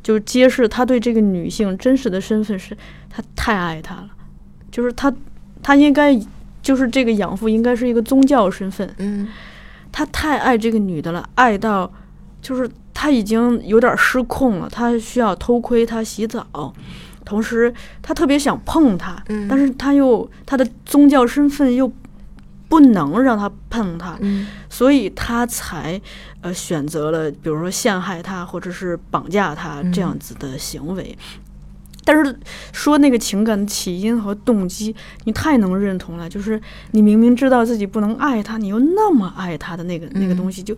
[0.04, 2.78] 就揭示他对这个女性真实的身份是，
[3.10, 4.10] 他太爱她了，
[4.70, 5.12] 就是他
[5.64, 6.20] 他应该
[6.62, 9.28] 就是这个养父应该是一个宗教身份，嗯。
[9.96, 11.92] 他太爱这个女的了，爱到
[12.42, 16.74] 就是他已经有点失控了，他需要偷窥她洗澡。
[17.24, 17.72] 同时，
[18.02, 19.48] 他特别想碰她，嗯。
[19.48, 21.92] 但是他又他的宗教身份又
[22.68, 24.48] 不能让他碰她，嗯。
[24.68, 26.02] 所以他才
[26.42, 29.94] 呃选择了，比如说陷害她或者是绑架他嗯。
[29.94, 31.16] 这样子的行为。
[32.06, 32.36] 但是
[32.72, 36.30] 说那个情感的起因和动机，你太能认同了。
[36.30, 36.62] 就是
[36.92, 40.76] 你明明知道自己不能爱他，你又那么爱他的那个那个嗯东西，就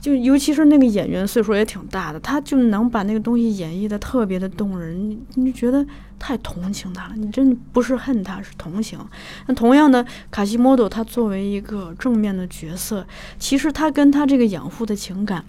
[0.00, 5.86] 就尤其是那个演员岁数也挺大的，他就能把那个东西演绎的特别的动人，你你就觉得
[6.18, 7.14] 太同情他了。
[7.16, 8.98] 你真的不是恨他，是同情。
[9.46, 13.06] 那同样的，卡西莫多他作为一个正面的角色，
[13.38, 15.44] 其实他跟他这个养父的情感，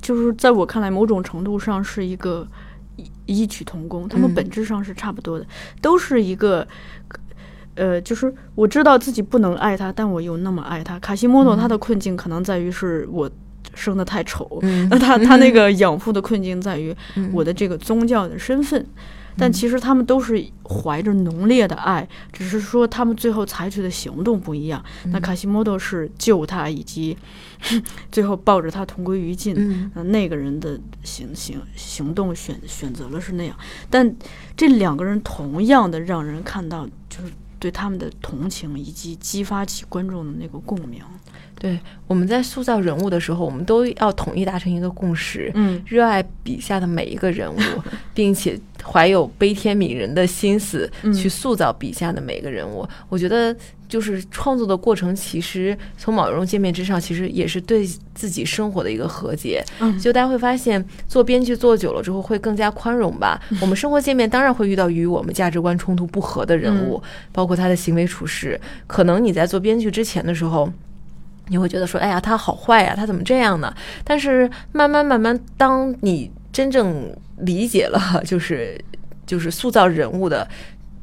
[0.00, 2.46] 就是在我看来，某种程度上是一个
[3.32, 5.46] 异异曲同工，他们嗯本质上是差不多的，
[5.80, 6.66] 都是一个。
[7.74, 10.98] 呃，就是我知道自己不能爱他，但我又那么爱他。
[10.98, 13.30] 卡西莫多他的困境可能在于是我
[13.74, 18.86] 生的太丑，嗯，那他他那个养父的困境在于嗯我的这个宗教的身份，
[19.36, 24.82] 但其实他们都是怀着浓烈的爱，只是说他们最后采取的行动不一样。
[25.06, 27.16] 那卡西莫多是救他，以及
[28.10, 29.54] 最后抱着他同归于尽。
[29.56, 33.56] 嗯那那个人的行行行动选选择了是那样，
[33.90, 34.14] 但
[34.56, 41.02] 这两个人同样的让人看到就是对他们的同情，以及激发起观众的那个共鸣。
[41.62, 47.56] 对，我们在塑造人物的时候，我们都要统一达成一个共识，嗯热爱笔下的每一个人物，
[48.12, 52.84] 并且怀有悲天悯人的心思嗯去塑造笔下的每一个人物。
[53.08, 53.56] 我觉得，
[53.88, 59.64] 就是创作的过程，其实从某种界面之上，其实也是对自己生活的一个和解。
[59.78, 63.40] 嗯就大家会发现，做编剧做久了之后，会更加宽容吧。
[63.60, 68.60] 我们生活界面当然会遇到与我们价值观冲突不合的人物，包括他的行为处事。
[68.88, 70.68] 可能你在做编剧之前的时候。
[71.48, 73.74] 你会觉得说，哎呀，他好坏呀，他怎么这样呢？
[74.04, 78.82] 但是慢慢慢慢，当你真正理解了，就是
[79.26, 80.46] 就是塑造人物的。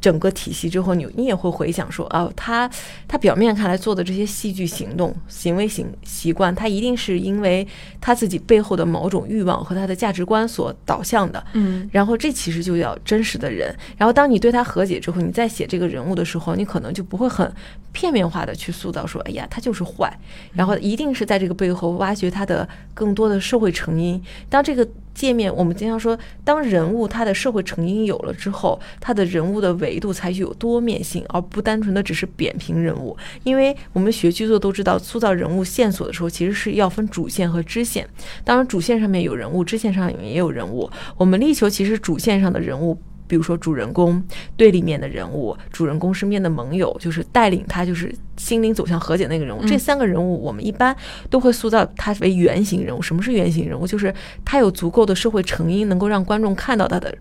[0.02, 2.70] 整个体系之后，你你也会回想说，哦，他
[3.08, 7.68] 他表面看来做的这些戏剧行动、行为行习惯，他一定是因为
[8.00, 11.44] 他自己背后的某种欲望和他的价值观所导向的。
[11.54, 13.76] 嗯，然后这其实就叫真实的人。
[13.98, 17.52] 然后当你对他和解之后，你再写这个人物的时候，你可能就不会很
[17.92, 20.18] 片面化的去塑造说，哎呀，他就是坏。
[20.54, 24.22] 然后一定是在这个背后挖掘他的更多的社会成因。
[24.50, 24.88] 当这个
[25.20, 33.18] 界面，我们经常说，当人物他的社会成因有了之后，他的人物的维度才具有多面性，而不单纯的只是扁平人物。
[33.44, 38.08] 因为我们学剧作都知道，塑造人物线索的时候，其实是要分主线和支线。
[38.46, 40.90] 当然，主线上面有人物，支线上面也有人物。
[41.18, 42.98] 我们力求其实主线上的人物。
[43.30, 44.22] 比如说主人公
[44.58, 49.64] 对立面的人物，主人公身边的盟友，就是带领他就是心灵走向和解那个人物。
[49.66, 50.94] 这三个人物，我们一般
[51.30, 53.02] 都会塑造他为原型人物。
[53.02, 53.86] 什么是原型人物？
[53.86, 54.12] 就是
[54.44, 57.16] 他有足够的社会成因，能够让观众看到他的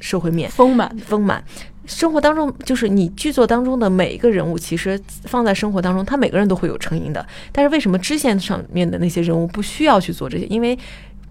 [0.00, 1.42] 社会面丰满丰满。
[1.86, 7.26] 生活当中，就是你剧作当中的每一个人物，其实放在生活当中，他每个人都会有成因的。
[7.52, 10.46] 但是为什么支线上面的那些人物不需要去做这些？
[10.46, 10.78] 因为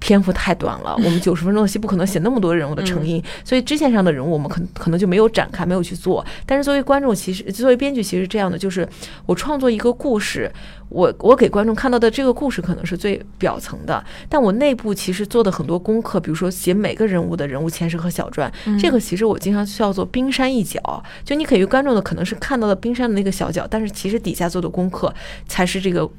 [0.03, 6.25] 篇幅太短了， 我们九十分钟的戏不可能写那么多人物的成因， 所以支线上的人物我们可可能就没有展开，没有去做。
[6.45, 8.85] 但是作为观众，其实作为编剧，其实这样的就是
[9.25, 10.51] 我创作一个故事，
[10.89, 25.13] 我我给观众看到的这个故事可能是最表层的，但我内部其实做的很多功课，比如说写每个人物的人物前世和小传，这个其实我经常叫做冰山一角，就你给予观众的可能是看到的冰山的那个小角，但是其实底下做的功课
[25.47, 26.09] 才是这个。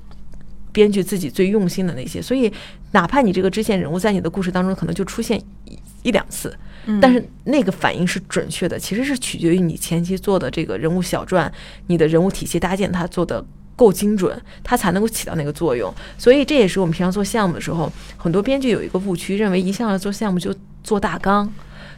[0.75, 2.53] 编剧自己最用心的那些，所以
[2.91, 6.55] 哪怕你这个支线人物在你的故事当中可能就出现一一两次，
[7.01, 11.51] 但是那个反应是准确的，其实是取决于你前期做的这个人物小传，
[11.87, 13.43] 你的人物体系搭建它做的
[13.77, 15.91] 够精准，它才能够起到那个作用。
[16.19, 21.51] 所以这也是我们平常做项目的时候，很多编剧有一个误区，认为一上来做项目就做大纲。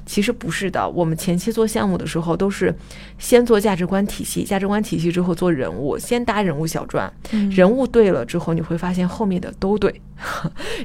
[0.07, 2.75] 其实不是的，我们前期做项目的时候都是
[3.19, 7.13] 先做价值观体系，价值观体系之后做人物，先搭人物小传，
[7.51, 10.01] 人物对了之后，你会发现后面的都对。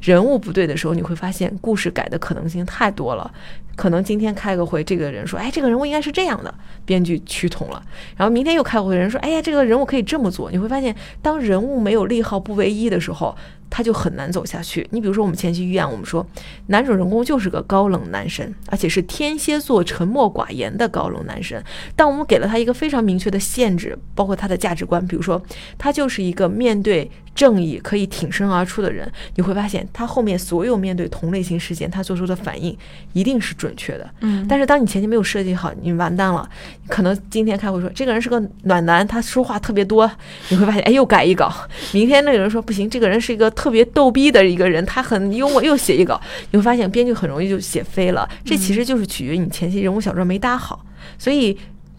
[0.01, 3.31] 人物不对的时候，你会发现故事改的可能性太多了。
[3.75, 6.53] 可能今天开个会，这个人说：“哎，这个人物应该是这样的。”
[6.85, 7.81] 编剧趋同了。
[8.17, 13.35] 然后明天又开会，人说：“哎呀，这个人物可以这么做。”你会发现，当人物没有利号不唯一的时候，
[13.69, 14.85] 他就很难走下去。
[14.91, 16.25] 你比如说，我们前期预案，我们说
[16.67, 21.63] 男主人公就是个高冷男神，而且是天蝎座、沉默寡言的高冷男神。
[21.95, 25.41] 但我们给了他一个非常明确的限制，包括他的价值观，比如说
[25.77, 27.09] 他就是一个面对。
[27.33, 32.77] 正义可以挺身而出的人，你会发现他后面所有面对同类型事件，他做出的反应
[33.13, 34.09] 一定是准确的。
[34.21, 36.49] 嗯，但是当你前期没有设计好，你完蛋了。
[36.87, 40.09] 可能今天开会说这个人是个暖男，他说话特别多，
[40.49, 41.53] 你会发现哎又改一稿。
[41.93, 46.19] 明天那个人说不行，这个人是一个特别逗逼的一个人，他很幽默，又写一稿。
[46.49, 48.27] 你会发现编剧很容易就写飞了。
[48.43, 50.83] 这其实就是取决于你前期人物小传没搭好。
[51.19, 51.55] 所以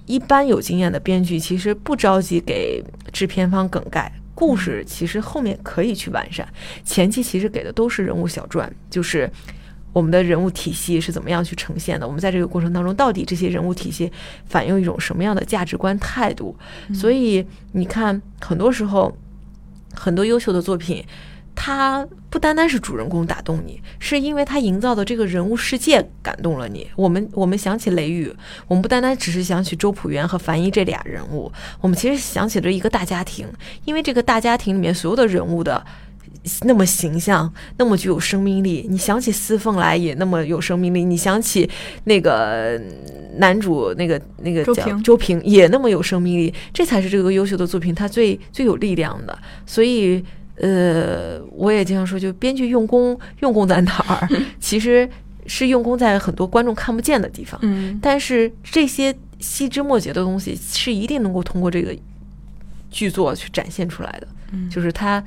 [0.06, 4.10] 一般有经验的编剧其实不着急给制片方梗概。
[4.34, 6.48] 故事其实后面可以去完善，
[6.84, 9.30] 前期其实给的都是人物小传，就是
[9.92, 12.06] 我们的人物体系是怎么样去呈现的。
[12.06, 14.10] 我们在这个过程当中，到底这些人物体系
[14.46, 16.56] 反映一种什么样的价值观态度？
[16.94, 19.16] 所以你看，很多时候
[19.94, 21.04] 很多优秀的作品。
[21.54, 26.88] 它不单单是主人公打动你，是因为他营造的这个人物世界感动了你。
[26.96, 28.34] 我们我们想起雷雨，
[28.66, 31.52] 我们不单单只是想起周朴园和樊一这俩人物，
[31.82, 33.46] 我们其实想起了一个大家庭。
[33.84, 35.84] 因为这个大家庭里面所有的人物的
[36.62, 38.86] 那么形象，那么具有生命力。
[38.88, 41.68] 你想起司凤来也那么有生命力，你想起
[42.04, 42.80] 那个
[43.36, 49.38] 男主那个那个周平周平也那么有生命力，这才是这个优秀的作品它最最有力量的。
[49.66, 50.24] 所以。
[50.56, 54.28] 呃，我也经常说，就编剧用功用功在哪儿？
[54.60, 55.08] 其实
[55.46, 57.58] 是用功在很多观众看不见的地方。
[57.62, 61.96] 嗯，但是这些细枝末节的东西是一定能够通过这个
[62.90, 64.28] 剧作去展现出来的。
[64.52, 65.22] 嗯，就是他，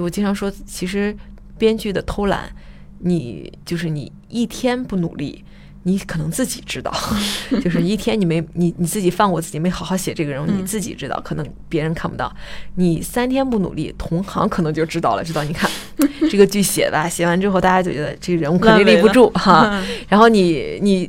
[0.00, 1.16] 我经常说，其实
[1.56, 2.50] 编剧的偷懒，
[2.98, 5.44] 你就是你一天不努力。
[5.88, 6.92] 你可能自己知道，
[7.62, 12.34] 就是一天你没你你自己放过自己，没好好写这个人物，你自己知道，可能别人看不到。
[12.74, 15.70] 你三天不努力，同行可能就知道了，知道你看
[16.28, 19.80] 这个剧写的，写完之后大家就觉得这个人物肯定立不住哈。
[20.08, 21.08] 然后你你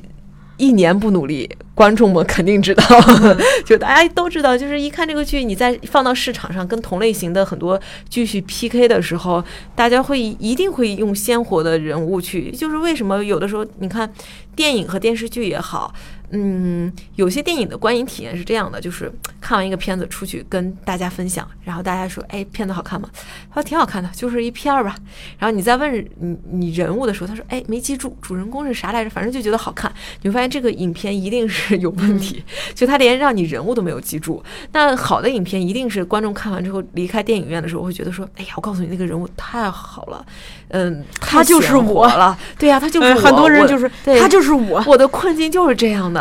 [0.57, 2.83] 一年不努力，观众们肯定知道，
[3.65, 7.79] 就大家都知道，就是一看这个剧，你在放到市场上跟同类型的很多
[8.09, 9.43] 剧去 PK 的时候，
[9.75, 14.11] 大家会一定会用鲜活的人物去，就是为什么有的时候你看
[14.55, 15.93] 电影和电视剧也好。
[16.31, 23.09] 嗯，有些电影的观影体验是这样的，就是 看完一个片子出去跟大家分享，然后大家说：“哎，片子好看吗？”
[23.49, 24.95] 他说：“挺好看的，就是一片儿吧。”
[25.39, 32.43] 然后你再问你你人物的时候，他说：“哎，没记住主人公是啥来着，反正就觉得好看。”你会发现这个影片一定是有问题，
[32.75, 34.43] 就他连让你人物都没有记住。
[34.73, 40.25] 那好的影片一定是观众看完之后离开电影院的时候会觉得说：“哎呀，我告诉你那个人物太好了，
[40.69, 43.21] 嗯，他就是我了。”对呀，他就是我。
[43.21, 46.16] 很多人就是他就是我，我的困境就是这样的。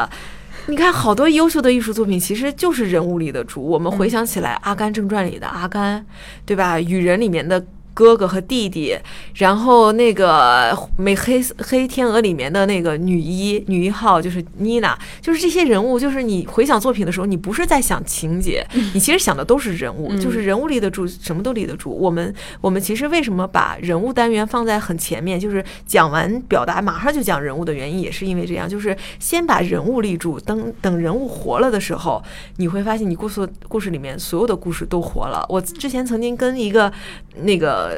[0.67, 3.63] 你看，好多优秀的艺术作品其实就是人物里的主。
[3.63, 6.05] 我们回想起来，《阿甘正传》里的阿甘，
[6.45, 6.77] 对吧？
[6.81, 7.65] 《雨人》里面的。
[7.97, 8.95] 哥哥和弟弟，
[9.37, 21.91] 然后那个美黑黑天鹅里面的那个女一女一号就是妮娜，就是这些人物，就是你回想作品的时候，你不是在想情节，你其实想的都是人物，就是人物立得住，什么都立得住。
[21.91, 32.23] 我们我们其实为什么把人物单元放在很前面，就是讲完表达马上就讲人物的原因，也是因为这样，就是先把人物立住，等等人物活了的时候，
[32.59, 35.47] 你会发现你故事故事里面所有的故事都活了。
[35.49, 36.93] 我之前曾经跟一个
[37.41, 37.86] 那个。
[37.87, 37.97] 呃，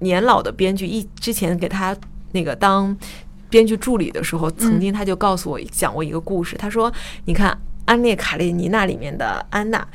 [0.00, 1.96] 年老的编剧一之前给他
[2.32, 2.96] 那个当
[3.48, 6.56] 编剧助理的时候，曾经他就告诉我讲过一个故事。
[6.56, 6.92] 他说
[7.26, 7.52] ：“你看
[7.84, 9.86] 《安列卡列尼娜》里面的安娜，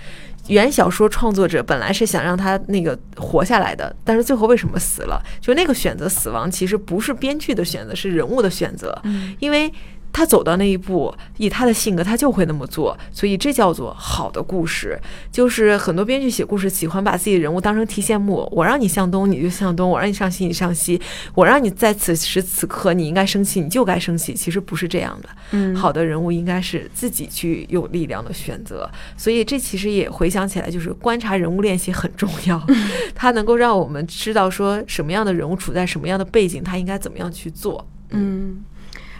[0.47, 5.21] 原小说创作者本来是想让她那个活下来的，但是最后为什么死了？
[5.41, 9.01] 就那个选择死亡，其实不是编剧的选择，是人物的选择，
[9.39, 9.71] 因为。”
[10.17, 14.99] 他走到那一步，以他的性格，他就会那么做，所以这叫做好的故事。
[15.31, 20.99] 就是很多编剧写故事，喜欢把自己的人物当成提线木，我让你向东，你就向东；我让你向西，你向西；
[21.35, 24.33] 我让你在此时此刻你应该生气，你就该生气。
[24.33, 25.29] 其实不是这样的。
[25.51, 28.89] 嗯，好的人物应该是自己去有力量的选择。
[29.15, 32.59] 所以这其实也回想起来，就是观察人物练习很重要，
[33.13, 37.87] 它能够让我们知道说什么样的人物处在什么样的背景，他应该怎么样去做。
[38.09, 38.63] 嗯。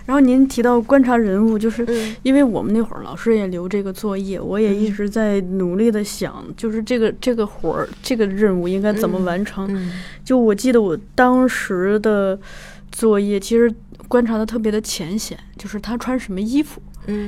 [0.07, 1.85] 然后您提到观察人物，就是
[2.23, 9.69] 因为我们那会儿老师也留这个作业，我也一直在努力的想，就是这个这个活儿，这个任务应该怎么完成。
[10.23, 12.39] 就我记得我当时的
[12.89, 13.69] 作业，其实
[14.07, 16.81] 观察的特别的浅显，就是他穿什么衣服，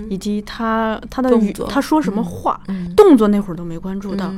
[0.09, 2.61] 以及他他的语，他说什么话，
[2.95, 4.33] 动作那会儿都没关注到。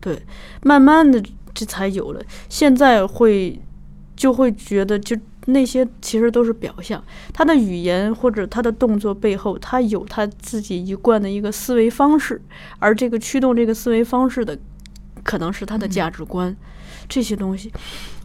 [0.00, 0.16] 对，
[0.62, 1.20] 慢慢的
[1.52, 3.60] 这才有了，现在会
[4.14, 5.16] 就会觉得就。
[5.50, 12.40] 那些其实都是表象，他的语言或者他的动作背后，他有他自己一贯的一个思维方式，
[12.78, 14.58] 而这个驱动这个思维方式的，
[15.22, 16.56] 可能是他的价值观，
[17.08, 17.72] 这些东西。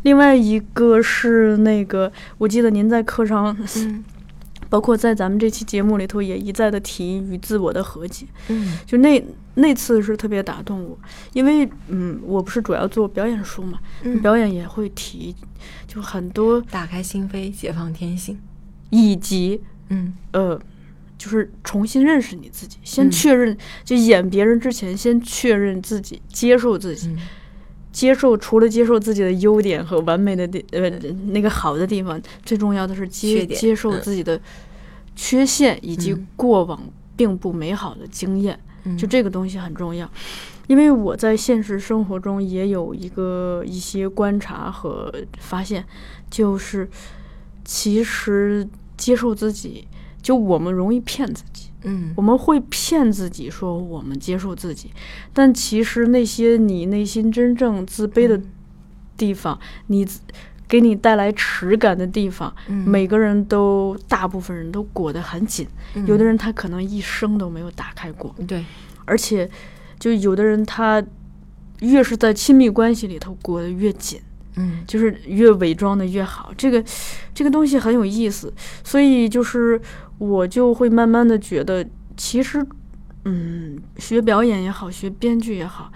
[0.03, 3.55] 另外一个是那个，我记得您在课上。
[4.75, 9.23] 包括在咱们这期节目里头也一再的提与自我的和解，嗯，就那
[9.53, 10.99] 那次是特别打动我，
[11.31, 13.79] 因为嗯，我不是主要做表演书嘛，
[14.21, 15.33] 表演也会提，
[15.87, 18.37] 就很多打开心扉、解放天性，
[18.89, 20.13] 以及嗯。
[20.33, 20.59] 呃，
[21.17, 27.15] 就是重新认识你自己，先确认，就演别人之前先确认自己，接受自己。
[27.93, 30.89] 接受除了接受自己的优点和完美的地呃
[31.27, 34.37] 那个好的地方，最重要的是接接受自己的
[35.15, 36.81] 缺陷以及过往
[37.15, 38.59] 并不美好的经验，
[38.97, 40.09] 就这个东西很重要。
[40.67, 45.85] 因为我在现实生活中也有一个一些观察和发现，
[46.29, 46.89] 就是
[47.63, 49.87] 其实接受自己，
[50.21, 51.69] 就我们容易骗自己。
[51.83, 54.89] 嗯，我们会骗自己说我们接受自己，
[55.31, 58.41] 但其实那些你内心真正自卑的
[59.15, 60.03] 地方，你
[60.67, 65.67] 给你带来耻感的地方，每个人都大部分人都裹得很紧，
[66.05, 68.33] 有的人他可能一生都没有打开过。
[68.47, 68.63] 对，
[69.05, 69.49] 而且
[69.99, 71.03] 就有的人他
[71.79, 74.21] 越是在亲密关系里头裹得越紧，
[74.55, 76.53] 嗯，就是越伪装的越好。
[76.57, 76.83] 这个
[77.33, 78.53] 这个东西很有意思，
[78.83, 79.81] 所以就是。
[80.17, 81.85] 我就会慢慢的觉得，
[82.15, 82.65] 其实，
[83.25, 85.91] 嗯，学表演也好，学编剧也好，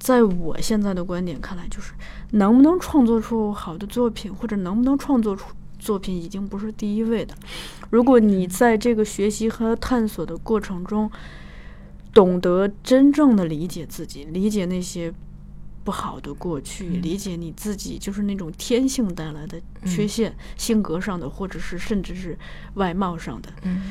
[0.00, 1.92] 在我现在的观点看来，就是
[2.32, 5.46] 能不能创作出好的作品，或者能不能创作出
[5.78, 7.32] 作品，已经不是第一位的。
[7.90, 11.08] 如果你在这个学习和探索的过程中，
[12.12, 15.14] 懂得真正的理解自己，理解那些。
[15.82, 22.38] 不好的过去，理解你自己就是那种天性带来的缺陷，性格上的，或者是甚至是
[22.74, 23.90] 外貌上的，嗯，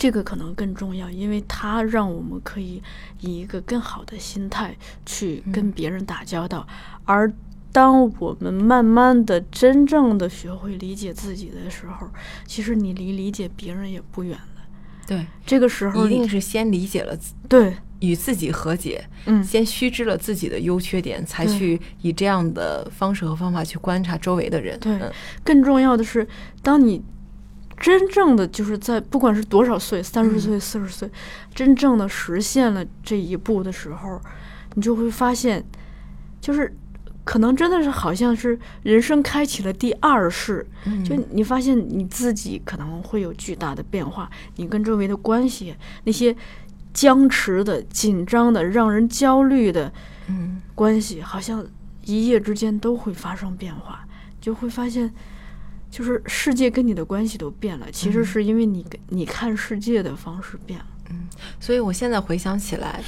[0.00, 2.82] 这个可能更重要，因为它让我们可以
[3.20, 4.74] 以一个更好的心态
[5.04, 6.66] 去跟别人打交道。
[7.04, 7.30] 而
[7.70, 12.08] 当我们慢慢的、真正的学会理解自己的时候，
[12.46, 14.62] 其实你离理解别人也不远了。
[15.06, 24.80] 对，这个时候一定是先理解了自对，与自己和解，嗯，先须知了自己的优缺点，才去以这样的方式和方法去观察周围的人。
[24.80, 25.12] 对嗯
[25.44, 26.26] 更重要的是，
[26.62, 27.02] 当你
[27.80, 31.10] 真正的就是在不管是多少岁，三十岁、四十岁，
[31.54, 34.20] 真正的实现了这一步的时候，
[34.74, 35.64] 你就会发现，
[36.42, 36.76] 就是
[37.24, 41.02] 可能真的是好像是人生开启了第二世，嗯。
[41.02, 45.74] 就你发现你自己可能会有巨大的变化，你跟周围的关系，
[46.04, 46.36] 那些
[46.92, 49.90] 僵持的、紧张的、让人焦虑的
[50.26, 50.60] 嗯。
[50.74, 51.64] 关系，好像
[52.04, 54.06] 一夜之间都会发生变化，
[54.40, 55.12] 就会发现，
[55.90, 57.86] 就是世界跟你的关系都变了。
[57.90, 60.86] 其实嗯是因为你跟你看世界的方式变了。
[61.10, 61.26] 嗯
[61.58, 63.02] 所以我现在回想起来，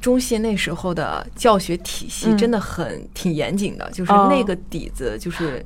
[0.00, 5.64] 中戏那时候的教学体系嗯真的很、挺严谨的，就是哦那个底子，就是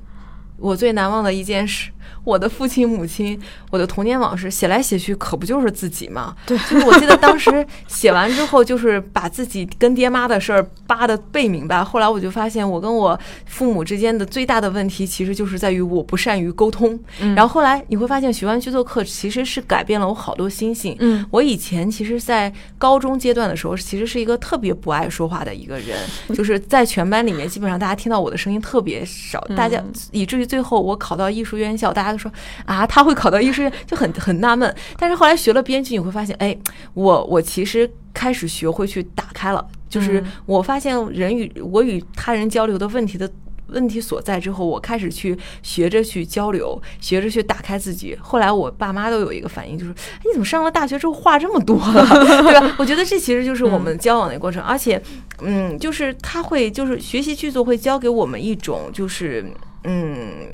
[0.57, 1.91] 我最难忘的一件事。
[2.25, 3.41] 我的父亲母亲，
[3.71, 6.35] 我的童年往事，写来写去，可不就是自己吗？
[6.47, 11.83] 对就是我记得当时写完之后，就是把自己跟爹妈的事儿扒的倍明白。
[11.83, 16.99] 后来我就发现，我跟我父母之间的最大的问题，其实就是在于我不善于沟通。
[17.21, 20.97] 嗯然后后来你会发现，学完剧作课其实是改变了我好多心性。
[21.01, 25.99] 嗯我以前其实，在高中阶段的时候，其实是一个特别不爱说话的一个人，
[26.35, 32.31] 就是在全班里面，基本上大家听到我的声音特别少，大家以至于最后我考到艺术院校，大家都说
[32.65, 34.73] 啊，他会考到艺术院，就很很纳闷。
[34.97, 36.57] 但是后来学了编剧，你会发现，哎，
[36.95, 43.29] 我我其实开始学会去打开了，就是嗯我发现人与我与他人交流的问题的。
[43.71, 48.17] 问题所在之后，我开始去学着去交流，学着去打开自己。
[48.19, 52.77] 后来我爸妈都有一个反应，就是哎你怎么上了大学之后话这么多了， 对吧？
[52.79, 54.99] 我觉得这其实就是我们交往的过程，而且，
[55.43, 59.45] 嗯，就是他会就是学习剧作会教给我们一种就是
[59.85, 60.49] 嗯。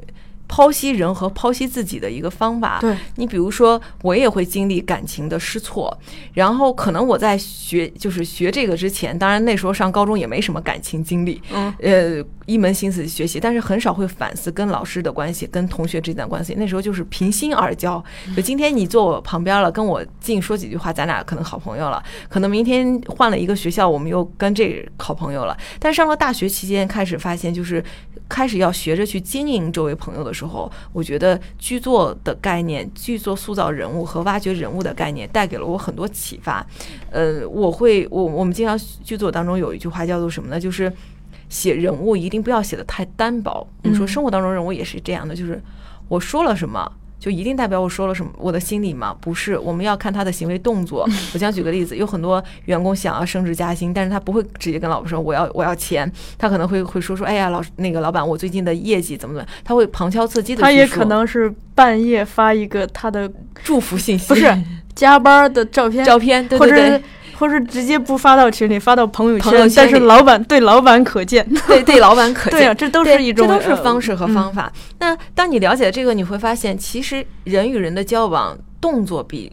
[0.48, 2.78] 剖析人和剖析自己的一个方法。
[2.80, 5.96] 对，你比如说，我也会经历感情的失措，
[6.32, 16.54] 然后可能我在学就是学这个之前，当然那时候上高中也没什么感情经历，嗯，呃，一门心思学习，但是很少会反思跟老师的关系、跟同学之间的关系。
[16.58, 18.02] 那时候就是平心而交，
[18.36, 22.02] 就今天你坐我旁边了，跟我近说几句话，咱俩可能好朋友了。
[22.28, 25.56] 可能明天换了一个学校，我们又跟这好朋友了。
[25.78, 27.82] 但上了大学期间，开始发现就是
[28.28, 36.66] 开始要学着去经营周围朋友的时候，我觉得剧作的概念、剧作塑造人物和挖掘人物的概念，带给了我很多启发。
[37.10, 40.58] 呃，我会我我们经常剧作当中有一句话叫做什么呢？
[40.58, 40.92] 就是
[41.48, 43.66] 写人物一定不要写的太单薄。
[43.84, 45.62] 我们说嗯生活当中人物也是这样的，就是
[46.08, 46.90] 我说了什么。
[47.24, 48.30] 就一定代表我说了什么？
[48.36, 49.16] 我的心理吗？
[49.18, 51.08] 不是，我们要看他的行为动作。
[51.32, 64.54] 我想举个例子，有很多员工想要升职加薪，但是他不会直接跟老婆说我要我要钱，他可能会会说说，哎呀，老那个老板，我最近的业绩怎么怎么，他会旁敲侧击的，他也可能是半夜发一个他的祝福信息，不是
[64.94, 67.04] 加班的照片，照片，对或者对对是
[67.44, 71.46] 或是直接不发到群里，发到朋友圈，友圈但是老板对老板可见。
[71.66, 72.58] 对对，老板可 见。
[72.58, 74.72] 对啊，这都是一种，这都是呃方式和嗯方法。
[74.98, 79.52] 那当你了解这个，你会发现，其实人与人的交往，动作比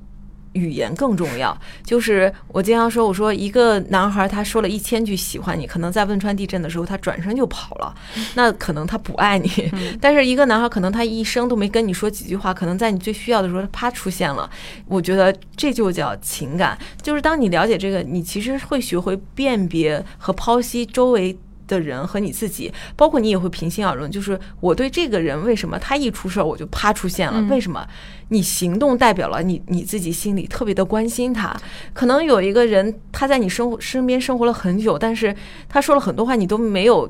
[0.53, 1.55] 语言更重要。
[1.85, 7.95] 就是我经常说，我说一个男孩他说了一千句喜欢你，可能在汶川地震的时候他转身就跑了，
[8.35, 9.49] 那可能他不爱你。
[10.01, 14.49] 但是一个男孩可能他一生都没跟你说几句话，可能在你最需要的时候他啪出现了。
[14.87, 21.37] 我觉得这就叫情感，就是当你了解这个，你其实会学会辨别和剖析周围。
[21.71, 27.39] 的人和你自己，包括你也会平心而论，就是我对这个人为什么他一出事儿我就啪出现了？
[27.39, 27.87] 嗯为什么？
[28.27, 31.55] 你行动代表了你你自己心里特别的关心他。
[31.93, 35.33] 可能有一个人他在你生活身边生活了很久，但是
[35.69, 37.09] 他说了很多话你都没有。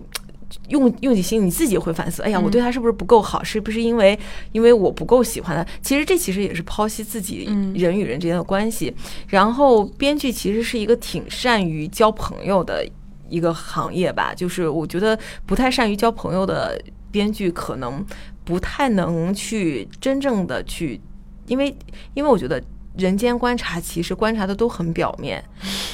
[0.67, 2.21] 用用起心，你自己也会反思。
[2.23, 3.41] 哎呀，我对他是不是不够好？
[3.41, 4.19] 是不是因为
[4.51, 5.65] 因为我不够喜欢他？
[5.81, 8.93] 其实这其实也是剖析自己嗯人与人之间的关系。
[9.29, 12.85] 然后，编剧其实是一个挺善于交朋友的
[13.31, 14.31] 一个行业吧。
[14.35, 15.17] 就是我觉得
[15.47, 16.79] 不太善于交朋友的
[17.09, 18.05] 编剧，可能
[18.43, 21.01] 不太能去真正的去，
[21.47, 21.75] 因为
[22.13, 22.61] 因为我觉得
[22.97, 25.43] 人间观察其实观察的都很表面，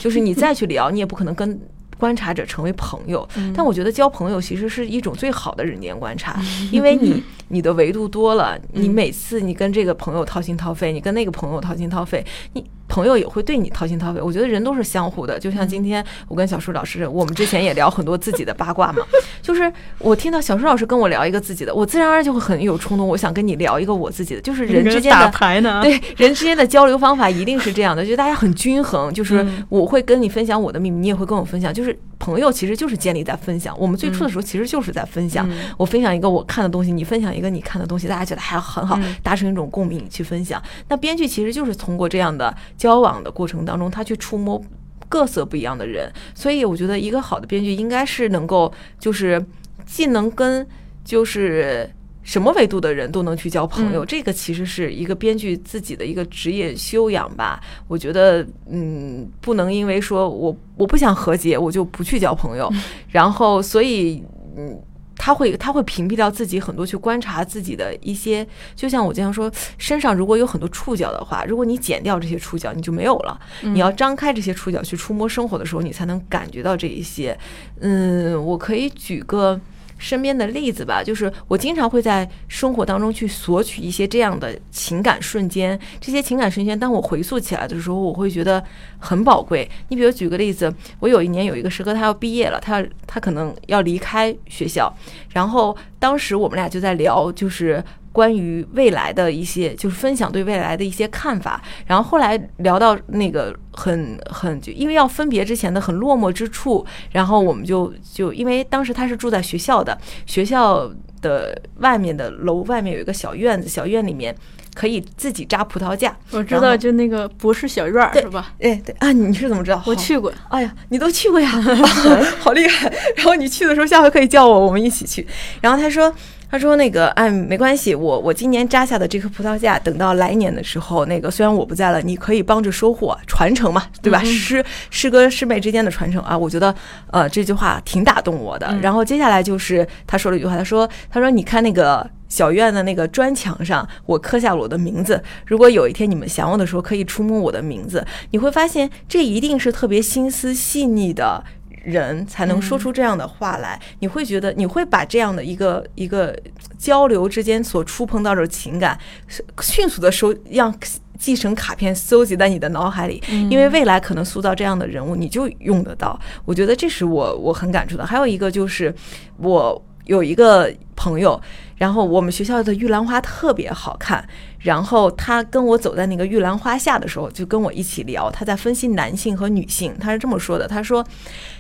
[0.02, 1.58] 就是你再去聊，你也不可能跟。
[2.00, 6.40] 观察者成为朋友，但我觉得交朋友其实是一种最好的人间观察，
[6.72, 12.24] 因为你你的维度多了，你每次你跟这个朋友掏心掏肺，你跟那个朋友掏心掏肺，
[12.54, 14.22] 你朋友也会对你掏心掏肺。
[14.22, 19.04] 我觉得人都是相互的，就像今天我跟小舒老师，我们之前也聊很多自己的八卦嘛，
[19.42, 29.66] 就是我听到小舒老师跟我聊一个自己的，我自然而然就会很有冲动，我想跟你聊一个我自己的，就是人之间打的牌呢，对人之间的交流方法一定是这样的，就是大家很均衡，就是嗯。
[29.70, 33.78] 我会跟你分享我的秘密，你也会跟我分享，就是朋友其实就是建立在分享。
[33.80, 35.50] 我们最初的时候其实就是在分享。
[35.50, 40.62] 嗯我分享一个我看的东西，你分享一个你看的东西，大家觉得还很好，嗯达成一种共鸣去分享。
[40.90, 44.62] 那编剧其实就是通过这样的交往的过程当中，他去触摸
[45.08, 46.12] 各色不一样的人。
[46.34, 49.46] 所以我觉得一个好的编剧应该是能够就是
[49.86, 50.68] 既能跟
[51.04, 51.90] 就是。
[52.28, 57.58] 什么维度的人都能去交朋友，嗯这个其实是一个编剧自己的一个职业修养吧。
[57.88, 62.70] 我觉得，嗯，不能因为说我我不想和解，我就不去交朋友，
[63.10, 64.22] 然后所以，
[64.58, 64.78] 嗯。
[65.20, 73.38] 他会他会屏蔽掉自己很多去观察自己的一些，就像我经常说，身上如果有很多触角的话，如果你剪掉这些触角，你就没有了。
[73.64, 77.36] 你要张开这些触角去触摸生活的时候，你才能感觉到这一些。
[77.80, 79.60] 嗯，我可以举个。
[79.98, 88.64] 身边的例子吧，就是我经常会在生活当中去索取一些这样的情感瞬间，这些情感瞬间，当我回溯起来的时候，我会觉得
[89.00, 89.70] 很宝贵。
[89.90, 94.92] 你比如举个例子，我有一年有一个师哥，他要毕业了，他他可能要离开学校，
[95.34, 97.84] 然后当时我们俩就在聊，就是。
[98.18, 101.62] 关于未来的一些，就是分享对未来的一些看法。
[101.86, 109.96] 然后后来聊到那个很很，就因为要分别之前的很落寞之处，然后我们就就因为当时他是住在学校的，
[110.26, 110.92] 学校
[111.22, 114.36] 的外面的楼外面有一个小院子，小院里面
[114.74, 116.18] 可以自己扎葡萄架。
[116.32, 118.52] 我知道，就那个博士小院儿是吧？
[118.60, 119.80] 哎，对啊，你是怎么知道？
[119.86, 121.50] 我去过，哎呀，你都去过呀，
[122.42, 122.92] 好厉害！
[123.16, 125.28] 然后你去的时候，下回可以叫我，我们一起去。
[125.62, 126.12] 然后他说，
[126.50, 134.24] 他说那个，哎，没关系，我我今年扎下的这棵葡萄架，等到来年的时候，那个虽然我不在了，你可以帮着收获，传承嘛，对吧？
[134.24, 136.74] 师师哥师妹之间的传承啊，我觉得
[137.12, 138.76] 呃这句话挺打动我的。
[138.82, 142.10] 然后接下来就是他说了一句话，他说他说你看那个。
[142.30, 145.24] 小院的那个砖墙上，我刻下了我的名字。
[145.46, 151.42] 如果有一天你们想我的时候，可以触摸我的名字，你会发现这一定是特别心思细腻的
[151.88, 153.80] 人才能说出这样的话来。
[154.00, 156.38] 你会觉得，你会把这样的一个一个
[156.78, 160.74] 交流之间所触碰到的情感，是迅速的收让。
[161.20, 163.20] 继承卡片，搜集在你的脑海里，
[163.50, 166.20] 因为未来可能塑造这样的人物，你就用得到。
[166.46, 168.06] 我觉得这是我我很感触的。
[168.06, 168.94] 还有一个就是，
[169.38, 171.42] 我有一个朋友，
[171.76, 174.24] 然后我们学校的玉兰花特别好看，
[174.60, 181.06] 然后他跟我走在那个玉兰花下的时候，就跟我一起聊，他在分析男性和女性，他是这么说的，他说，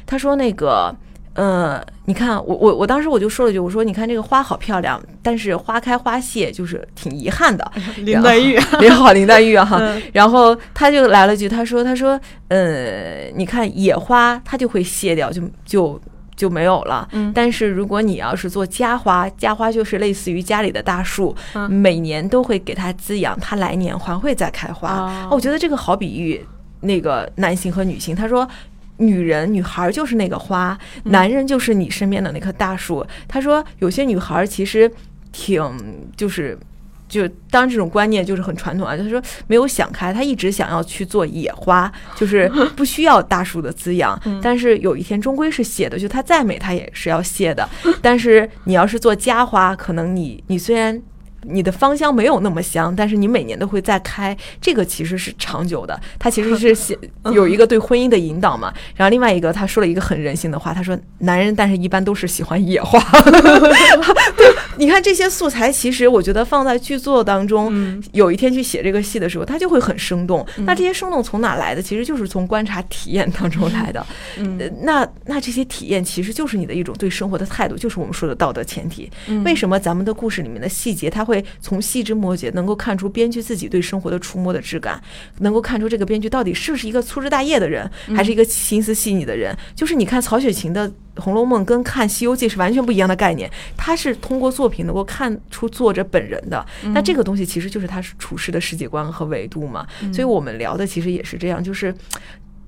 [0.05, 0.93] 他说那个。
[1.33, 7.71] 呃，你看，我我我当时我就说了句，我说你看这个花好漂亮，但是花开花谢就是挺遗憾的。
[8.01, 9.79] 林黛玉，你好， 林黛玉啊哈。
[10.11, 16.01] 然后他就来了句，他说他说，呃，你看野花它就会谢掉，就就
[16.37, 17.05] 就没有了。
[17.11, 24.89] 嗯但是如果你要是做家花，家花就是类似于家里的大树，嗯每年都会给它滋养，它来年还会再开花。
[24.89, 26.41] 哦我觉得这个好比喻，
[26.79, 28.47] 那个男性和女性，他说。
[28.99, 33.05] 女人、女孩就是那个花，男人就是你身边的那棵大树。
[33.27, 34.91] 他说，有些女孩其实
[35.31, 36.57] 挺就是。
[37.07, 47.67] 就当这种观念就是很传统啊，就是说没有想开，他一直想要去做野花，就是 不需要大树的滋养，但是有一天终归是谢的，就它再美它也是要谢的。
[48.01, 51.01] 但是你要是做家花，可能你你虽然
[51.43, 55.99] 你的芳香没有那么香，但是你每年都会再开，这个其实是长久的。
[56.19, 56.97] 它其实是写
[57.33, 58.73] 有一个对婚姻的引导嘛。
[58.95, 62.99] 然后另外一个他说了一个很人性的话，他说男人但是一般都是喜欢野花。
[64.37, 70.45] 对，你看这些素材，其实我觉得放在剧作当中，嗯有一天去写这个戏的时候，它就会很生动。
[70.57, 71.81] 那这些生动从哪来的？
[71.81, 74.05] 其实就是从观察体验当中来的。
[74.81, 79.09] 那那这些体验其实就是你的一种对生活的态度，就是我们说的道德前提。
[79.27, 85.01] 嗯为什么咱们的故事里面的细节，它会从细枝末节能够看出编剧自己对生活的触摸的质感，
[85.39, 89.55] 能够看出这个编剧到底是不是一个粗枝大叶的人，还是一个心思细腻的人？
[89.75, 96.65] 就是你看曹雪芹的《红楼梦》跟看《西游记》是完全不一样的概念，他是通过作品能够看出作者本人的。
[96.93, 99.85] 那这个东西其实就是他处事的世界观和维度嘛。
[100.13, 101.93] 所以我们聊的其实也是这样，就是。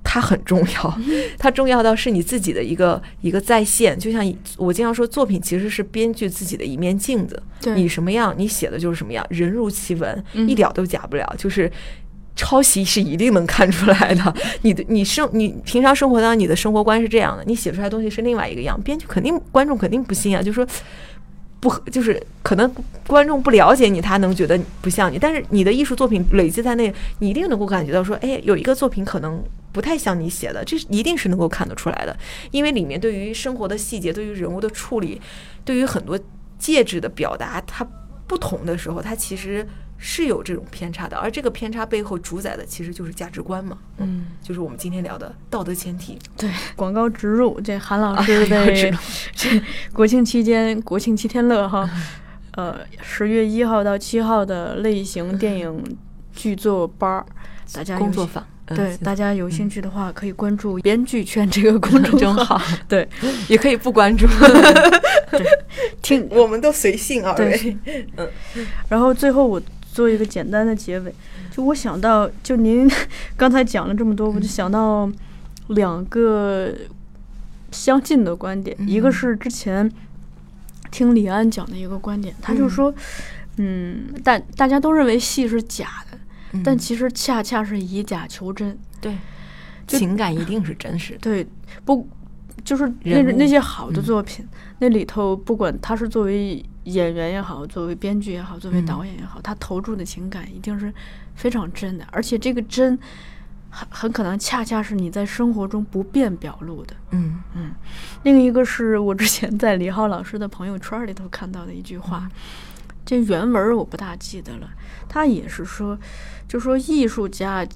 [0.04, 1.00] 它很重要，
[1.38, 3.98] 它重要到是你自己的一个一个再现。
[3.98, 7.42] 就像我经常说，作品其实是编剧自己的一面镜子。
[7.76, 11.36] 你什么样，你写的就是什么样，人如其文，嗯一点都假不了。
[11.38, 11.72] 就是
[12.36, 14.34] 抄袭是一定能看出来的。
[14.64, 20.66] 你的你生你平常生活当中你的生活观是这样的，你写出来的东西是另外一个样，编剧肯定观众肯定不信啊，就说。
[21.62, 22.74] 不，就是可能
[23.06, 25.20] 观众不了解你，他能觉得不像你。
[25.20, 26.90] 但是你的艺术作品累积在那，
[27.20, 32.18] 你一定能够感觉到说，哎，有一个作品可能不太像你写的，这是一定是能够看得出来的。
[32.52, 35.22] 因为里面对于生活的细节、对于人物的处理、
[35.64, 36.20] 对于很多
[36.58, 37.88] 介质的表达，它
[38.28, 39.68] 不同的时候，它其实
[39.98, 46.18] 是有这种偏差的，而这个偏差背后主宰的其实就是价值观嘛，嗯，就是我们今天聊的道德前提。
[46.38, 48.98] 对，广告植入，这韩老啊师广告植的入
[49.34, 49.62] 这
[49.92, 51.90] 国庆期间，国庆七天乐哈，
[52.52, 55.98] 呃，十月一号到七号的类型电影
[56.34, 57.26] 剧作班儿，
[57.74, 62.62] 大家工作坊，嗯对，大家有兴趣的话，可以关注“编剧圈”这个公众号。
[62.88, 63.08] 对，
[63.48, 64.28] 也可以不关注，
[66.02, 67.78] 听， 我们都随性而对。
[68.18, 68.28] 嗯。
[68.90, 69.62] 然后最后我
[69.92, 71.14] 做一个简单的结尾，
[71.52, 72.90] 就我想到，就您
[73.36, 75.10] 刚才讲了这么多，我就想到
[75.70, 76.72] 两个
[77.72, 79.12] 相近的观点，一个嗯。
[79.12, 79.92] 是之前
[80.92, 82.94] 听李安讲的一个观点，他就说，
[83.58, 86.09] 嗯，大大家都认为戏是假的，
[86.64, 88.78] 但嗯其实恰恰是以假求真。
[89.02, 89.18] 对，
[89.88, 91.20] 情感一定是真实的。
[91.20, 91.48] 对，
[91.86, 92.08] 不
[92.64, 94.04] 就是那那些好的嗯。
[94.04, 94.48] 作品，
[94.80, 98.86] 那里头不管他是作为演员也好，作为编剧也好，作为嗯。
[98.86, 100.94] 导演也好，他投注的情感一定是
[101.36, 102.98] 非常真的，而且这个真
[103.70, 106.96] 很很可能恰恰是你在生活中不便表露的。
[107.12, 107.40] 嗯。
[108.24, 112.30] 另一个是我之前在李浩老师的朋友圈里头看到的一句话，
[113.10, 114.70] 这原文我不大记得了，
[115.08, 115.98] 他也是说，
[116.48, 117.68] 就说艺术家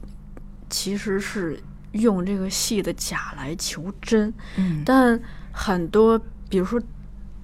[0.69, 1.59] 其实是
[1.93, 5.19] 用这个戏的假来求真，嗯，但
[5.51, 6.79] 很多，比如说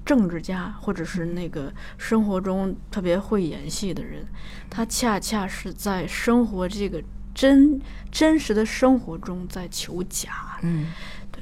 [0.05, 4.23] 政治家，或者是那个生活中特别会演戏的人，
[4.69, 7.01] 他恰恰是在生活这个
[7.33, 7.81] 真
[8.11, 10.91] 真实的生活中在求假，嗯
[11.31, 11.41] 对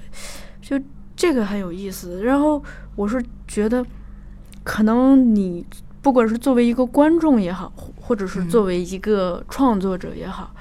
[0.62, 0.82] 就
[1.14, 2.24] 这个很有意思。
[2.24, 2.64] 然后
[2.96, 3.86] 我是觉得，
[4.64, 5.66] 可能你
[6.08, 8.48] 不管是作为一个观众也好，或或者是嗯。
[8.48, 10.56] 作为一个创作者也好，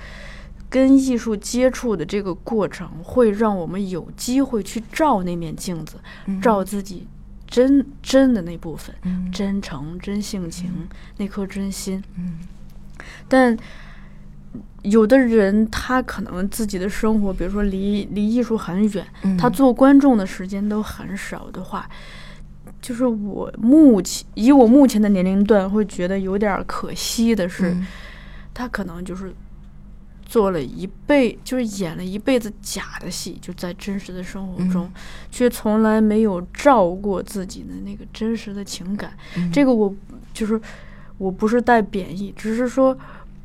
[0.68, 6.40] 跟艺术接触的这个过程，会让我们有机会去照那面镜子，嗯。
[6.40, 7.07] 照自己
[7.47, 9.30] 真真的那部分，嗯。
[9.30, 10.68] 真诚、真性情，
[11.18, 12.03] 那颗真心。
[12.18, 12.40] 嗯。
[13.28, 13.57] 但
[14.82, 19.36] 有的人他可能自己的生活，比如说离离艺术很远，嗯。
[19.36, 21.88] 他做观众的时间都很少的话，
[22.87, 27.84] 就是我目前以我目前的年龄段会觉得有点儿可惜的是，嗯
[28.55, 29.34] 他可能就是
[30.24, 34.93] 做了一辈，就是演了一辈子假的戏，就在真实的生活中，嗯
[35.32, 39.12] 却从来没有照过自己的那个真实的情感。
[39.37, 39.93] 嗯这个我
[40.32, 40.61] 就是
[41.18, 42.97] 我不是带贬义，只是说，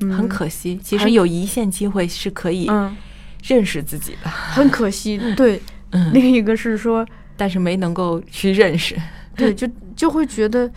[0.01, 2.95] 嗯，很可惜，其实有一线机会是可以嗯，
[3.43, 5.19] 认识自己的，很可惜。
[5.35, 7.03] 对，嗯，另一个是说，
[7.35, 8.95] 但是没能够去认识。
[9.35, 10.69] 对，就就会觉得，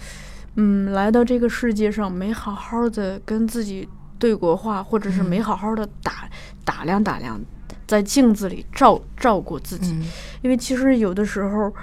[0.56, 3.88] 嗯，来到这个世界上没好好的跟自己
[4.18, 5.44] 对过话，或者是没嗯。
[5.44, 6.28] 好好的打、
[6.64, 7.40] 打量打量，
[7.86, 9.92] 在镜子里照照顾自己。
[9.92, 10.06] 嗯。
[10.42, 11.74] 因为其实有的时候，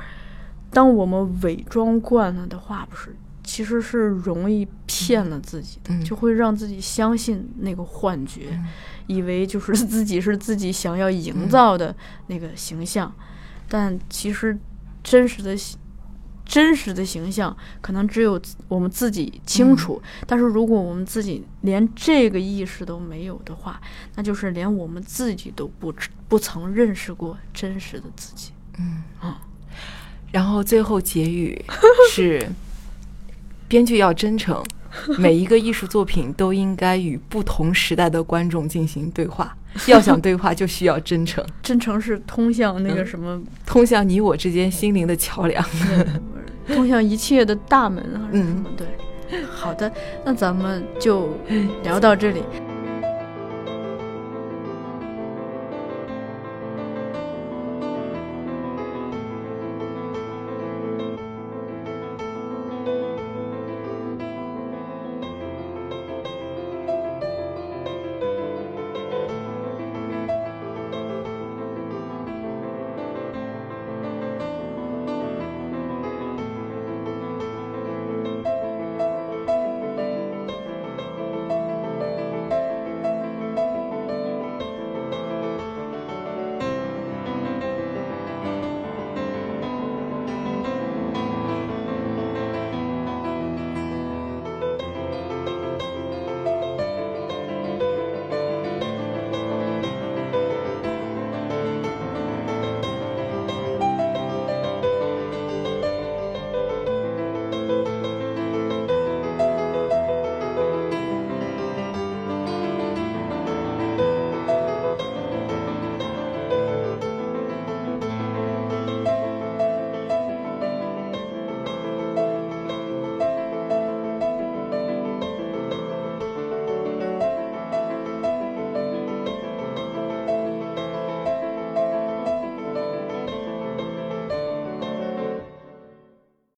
[0.72, 3.14] 当我们伪装惯了的话，不是，
[3.44, 6.04] 其实是容易骗了自己的，嗯。
[6.04, 8.68] 就会让自己相信那个幻觉，嗯。
[9.08, 11.94] 以为就是自己是自己想要营造的
[12.28, 13.14] 那个形象，
[13.68, 14.58] 但其实
[15.04, 15.78] 真实的形。
[16.52, 23.80] 真实的形象可能只有我们自己清楚，但是如果我们自己连这个意识都没有的话，
[24.16, 25.94] 那就是连我们自己都不
[26.28, 28.52] 不曾认识过真实的自己。
[28.78, 29.40] 嗯啊
[30.34, 31.64] 然后最后结语
[32.12, 32.46] 是：
[33.70, 34.62] 编剧要真诚，
[35.18, 39.56] 每一个艺术作品都应该与不同时代的观众进行对话。
[39.88, 45.66] 要想对话，就需要真诚，真诚是通向那个什么，通向你我之间心灵的桥梁。
[46.74, 48.70] 通向一切的大门啊，嗯么？
[48.78, 48.88] 对，
[49.50, 49.92] 好的，
[50.24, 51.30] 那咱们就
[51.84, 52.44] 聊到这里。